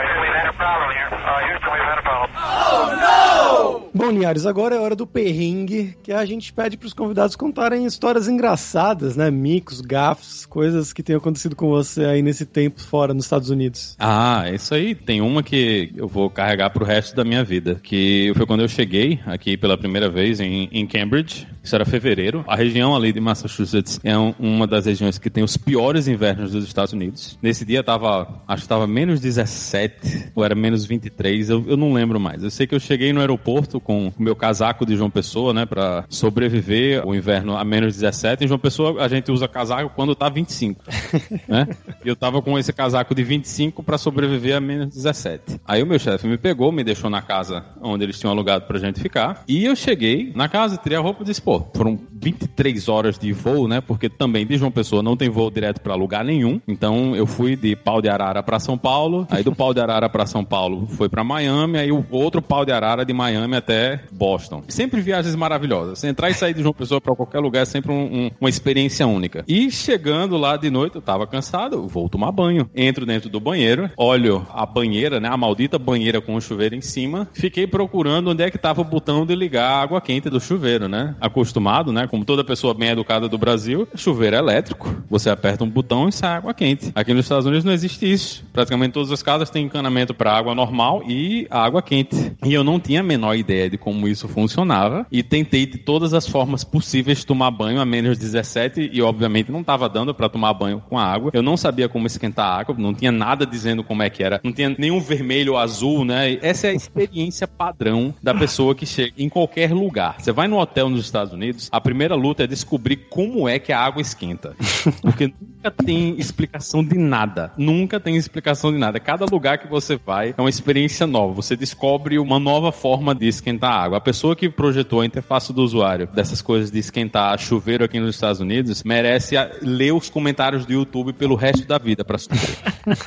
[3.95, 8.27] Bom, Niares, agora é hora do perrengue, que a gente pede pros convidados contarem histórias
[8.27, 9.29] engraçadas, né?
[9.29, 13.95] Micos, gafos, coisas que tenham acontecido com você aí nesse tempo fora nos Estados Unidos.
[13.99, 14.95] Ah, isso aí.
[14.95, 17.79] Tem uma que eu vou carregar pro resto da minha vida.
[17.83, 21.47] Que foi quando eu cheguei aqui pela primeira vez em, em Cambridge.
[21.63, 22.43] Isso era fevereiro.
[22.47, 26.51] A região ali de Massachusetts é um- uma das regiões que tem os piores invernos
[26.51, 27.37] dos Estados Unidos.
[27.43, 31.93] Nesse dia tava, acho que tava menos 17, ou era menos 23, eu, eu não
[31.93, 32.43] lembro mais.
[32.43, 35.65] Eu sei que eu cheguei no aeroporto com o meu casaco de João Pessoa, né,
[35.65, 38.43] pra sobreviver o inverno a menos 17.
[38.43, 40.83] Em João Pessoa a gente usa casaco quando tá 25,
[41.47, 41.67] né?
[42.03, 45.61] E eu tava com esse casaco de 25 pra sobreviver a menos 17.
[45.65, 48.79] Aí o meu chefe me pegou, me deixou na casa onde eles tinham alugado pra
[48.79, 49.43] gente ficar.
[49.47, 53.31] E eu cheguei na casa, tirei a roupa e disse, pô, foram 23 horas de
[53.31, 53.81] voo, né?
[53.81, 56.61] Porque também de João Pessoa não tem voo direto pra lugar nenhum.
[56.67, 59.27] Então eu fui de Pau de Arara pra São Paulo.
[59.29, 61.77] Aí do Pau de Arara pra São Paulo foi pra Miami.
[61.77, 63.72] Aí o outro Pau de Arara de Miami até
[64.11, 64.63] Boston.
[64.67, 66.03] Sempre viagens maravilhosas.
[66.03, 69.05] Entrar e sair de João Pessoa pra qualquer lugar é sempre um- um- uma experiência
[69.07, 69.43] única.
[69.47, 72.69] E chegando lá de noite, eu tava cansado, vou tomar banho.
[72.75, 75.29] Entro dentro do banheiro, olho a banheira, né?
[75.29, 77.27] A maldita banheira com o chuveiro em cima.
[77.33, 80.87] Fiquei procurando onde é que tava o botão de ligar a água quente do chuveiro,
[80.87, 81.15] né?
[81.19, 82.07] Acostumado, né?
[82.07, 84.93] Como toda pessoa bem educada do Brasil, chuveiro é elétrico.
[85.09, 86.91] Você aperta um botão e sai água quente.
[86.95, 88.45] Aqui nos Estados Unidos não existe isso.
[88.53, 92.33] Praticamente todas as casas têm encanamento para água normal e água quente.
[92.45, 96.13] E eu não tinha a menor ideia de como isso funcionava e tentei de todas
[96.13, 100.53] as formas possíveis tomar banho a menos 17 e obviamente não estava dando para tomar
[100.53, 101.31] banho com a água.
[101.33, 104.39] Eu não sabia como esquentar a água, não tinha nada dizendo como é que era.
[104.43, 106.37] Não tinha nenhum vermelho ou azul, né?
[106.41, 110.15] Essa é a experiência padrão da pessoa que chega em qualquer lugar.
[110.19, 113.71] Você vai no hotel nos Estados Unidos, a primeira luta é descobrir como é que
[113.71, 114.55] a água esquenta.
[115.01, 117.51] Porque nunca tem explicação de nada.
[117.57, 118.99] Nunca tem explicação de nada.
[118.99, 121.33] Cada lugar que você vai é uma experiência nova.
[121.33, 123.97] Você descobre uma nova forma de esquentar a água.
[123.97, 128.15] A pessoa que projetou a interface do usuário dessas coisas de esquentar chuveiro aqui nos
[128.15, 132.57] Estados Unidos merece ler os comentários do YouTube pelo resto da vida pra sofrer.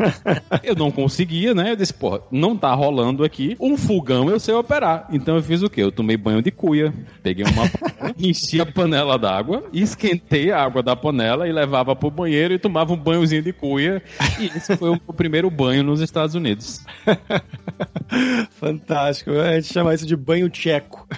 [0.63, 1.73] eu não conseguia, né?
[1.73, 3.57] Eu disse, porra, não tá rolando aqui.
[3.61, 5.09] Um fogão eu sei operar.
[5.11, 5.83] Então eu fiz o quê?
[5.83, 6.93] Eu tomei banho de cuia,
[7.23, 12.11] peguei uma panela, enchi a panela d'água, esquentei a água da panela e levava pro
[12.11, 14.03] banheiro e tomava um banhozinho de cuia.
[14.39, 16.85] E esse foi o meu primeiro banho nos Estados Unidos.
[18.53, 19.31] Fantástico.
[19.33, 21.07] A gente chama isso de banho tcheco.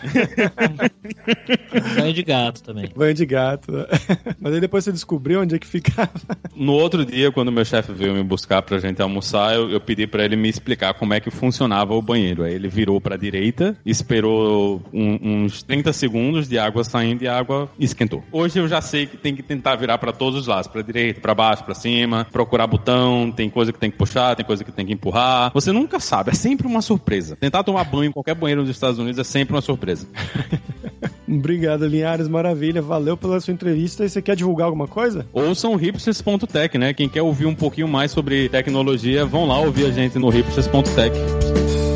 [1.96, 2.90] Banho de gato também.
[2.94, 3.72] Banho de gato.
[4.40, 6.10] Mas aí depois você descobriu onde é que ficava.
[6.54, 10.06] No outro dia, quando meu chefe veio me buscar pra gente almoçar, eu, eu pedi
[10.06, 12.44] pra ele me explicar como é que funcionava o banheiro.
[12.44, 17.36] Aí ele virou pra direita, esperou um- uns 30 segundos de água saindo e a
[17.38, 18.22] água esquentou.
[18.32, 21.20] Hoje eu já sei que tem que tentar virar pra todos os lados, pra direita,
[21.20, 24.72] pra baixo, pra cima, procurar botão, tem coisa que tem que puxar, tem coisa que
[24.72, 25.50] tem que empurrar.
[25.54, 27.36] Você nunca sabe, é sempre uma surpresa.
[27.36, 30.06] Tentar tomar banho em qualquer banheiro nos Estados Unidos é sempre uma surpresa.
[31.28, 32.28] Obrigado, Linhares.
[32.28, 32.80] Maravilha.
[32.80, 34.04] Valeu pela sua entrevista.
[34.04, 35.26] E você quer divulgar alguma coisa?
[35.32, 36.94] Ouçam hipsters.tech, né?
[36.94, 41.87] Quem quer ouvir um pouquinho mais sobre tecnologia, vão lá ouvir a gente no hipsters.tech.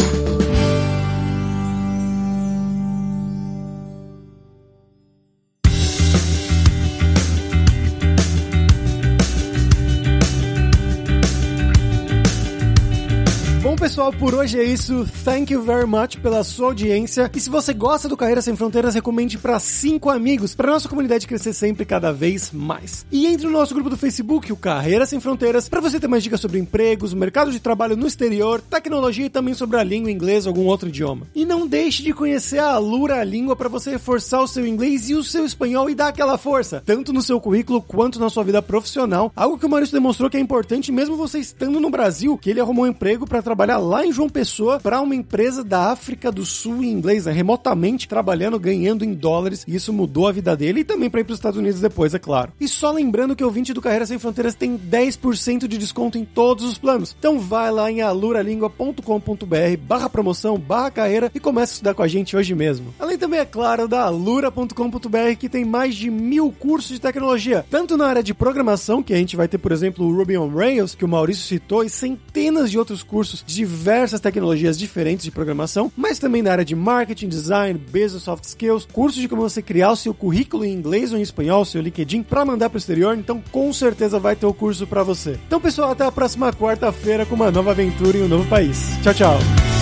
[14.13, 15.07] pessoal, por hoje é isso.
[15.25, 17.31] Thank you very much pela sua audiência.
[17.35, 21.27] E se você gosta do Carreira Sem Fronteiras, recomende para cinco amigos, para nossa comunidade
[21.27, 23.05] crescer sempre cada vez mais.
[23.11, 26.23] E entre no nosso grupo do Facebook, o Carreira Sem Fronteiras, para você ter mais
[26.23, 30.49] dicas sobre empregos, mercado de trabalho no exterior, tecnologia e também sobre a língua inglesa
[30.49, 31.27] ou algum outro idioma.
[31.35, 35.15] E não deixe de conhecer a Alura Língua para você reforçar o seu inglês e
[35.15, 38.61] o seu espanhol e dar aquela força, tanto no seu currículo quanto na sua vida
[38.61, 39.33] profissional.
[39.35, 42.61] Algo que o Maurício demonstrou que é importante mesmo você estando no Brasil, que ele
[42.61, 46.45] arrumou um emprego para trabalhar lá em João Pessoa para uma empresa da África do
[46.45, 49.65] Sul em inglês, né, remotamente trabalhando, ganhando em dólares.
[49.67, 52.15] E isso mudou a vida dele e também para ir para os Estados Unidos depois,
[52.15, 52.53] é claro.
[52.61, 56.25] E só lembrando que o 20 do Carreira Sem Fronteiras tem 10% de desconto em
[56.25, 57.15] todos os planos.
[57.19, 62.09] Então vai lá em aluralingua.com.br barra promoção, barra carreira e começa a estudar com a
[62.09, 62.95] gente hoje mesmo.
[62.99, 67.97] Além também, é claro, da alura.com.br que tem mais de mil cursos de tecnologia, tanto
[67.97, 70.95] na área de programação, que a gente vai ter, por exemplo, o Ruby on Rails,
[70.95, 75.93] que o Maurício citou, e centenas de outros cursos de diversas tecnologias diferentes de programação,
[75.95, 79.93] mas também na área de marketing, design, business, soft skills, cursos de como você criar
[79.93, 83.17] o seu currículo em inglês ou em espanhol, seu LinkedIn, para mandar para o exterior,
[83.19, 85.39] então com certeza vai ter o curso para você.
[85.47, 88.79] Então, pessoal, até a próxima quarta-feira com uma nova aventura em um novo país.
[89.03, 89.82] Tchau, tchau.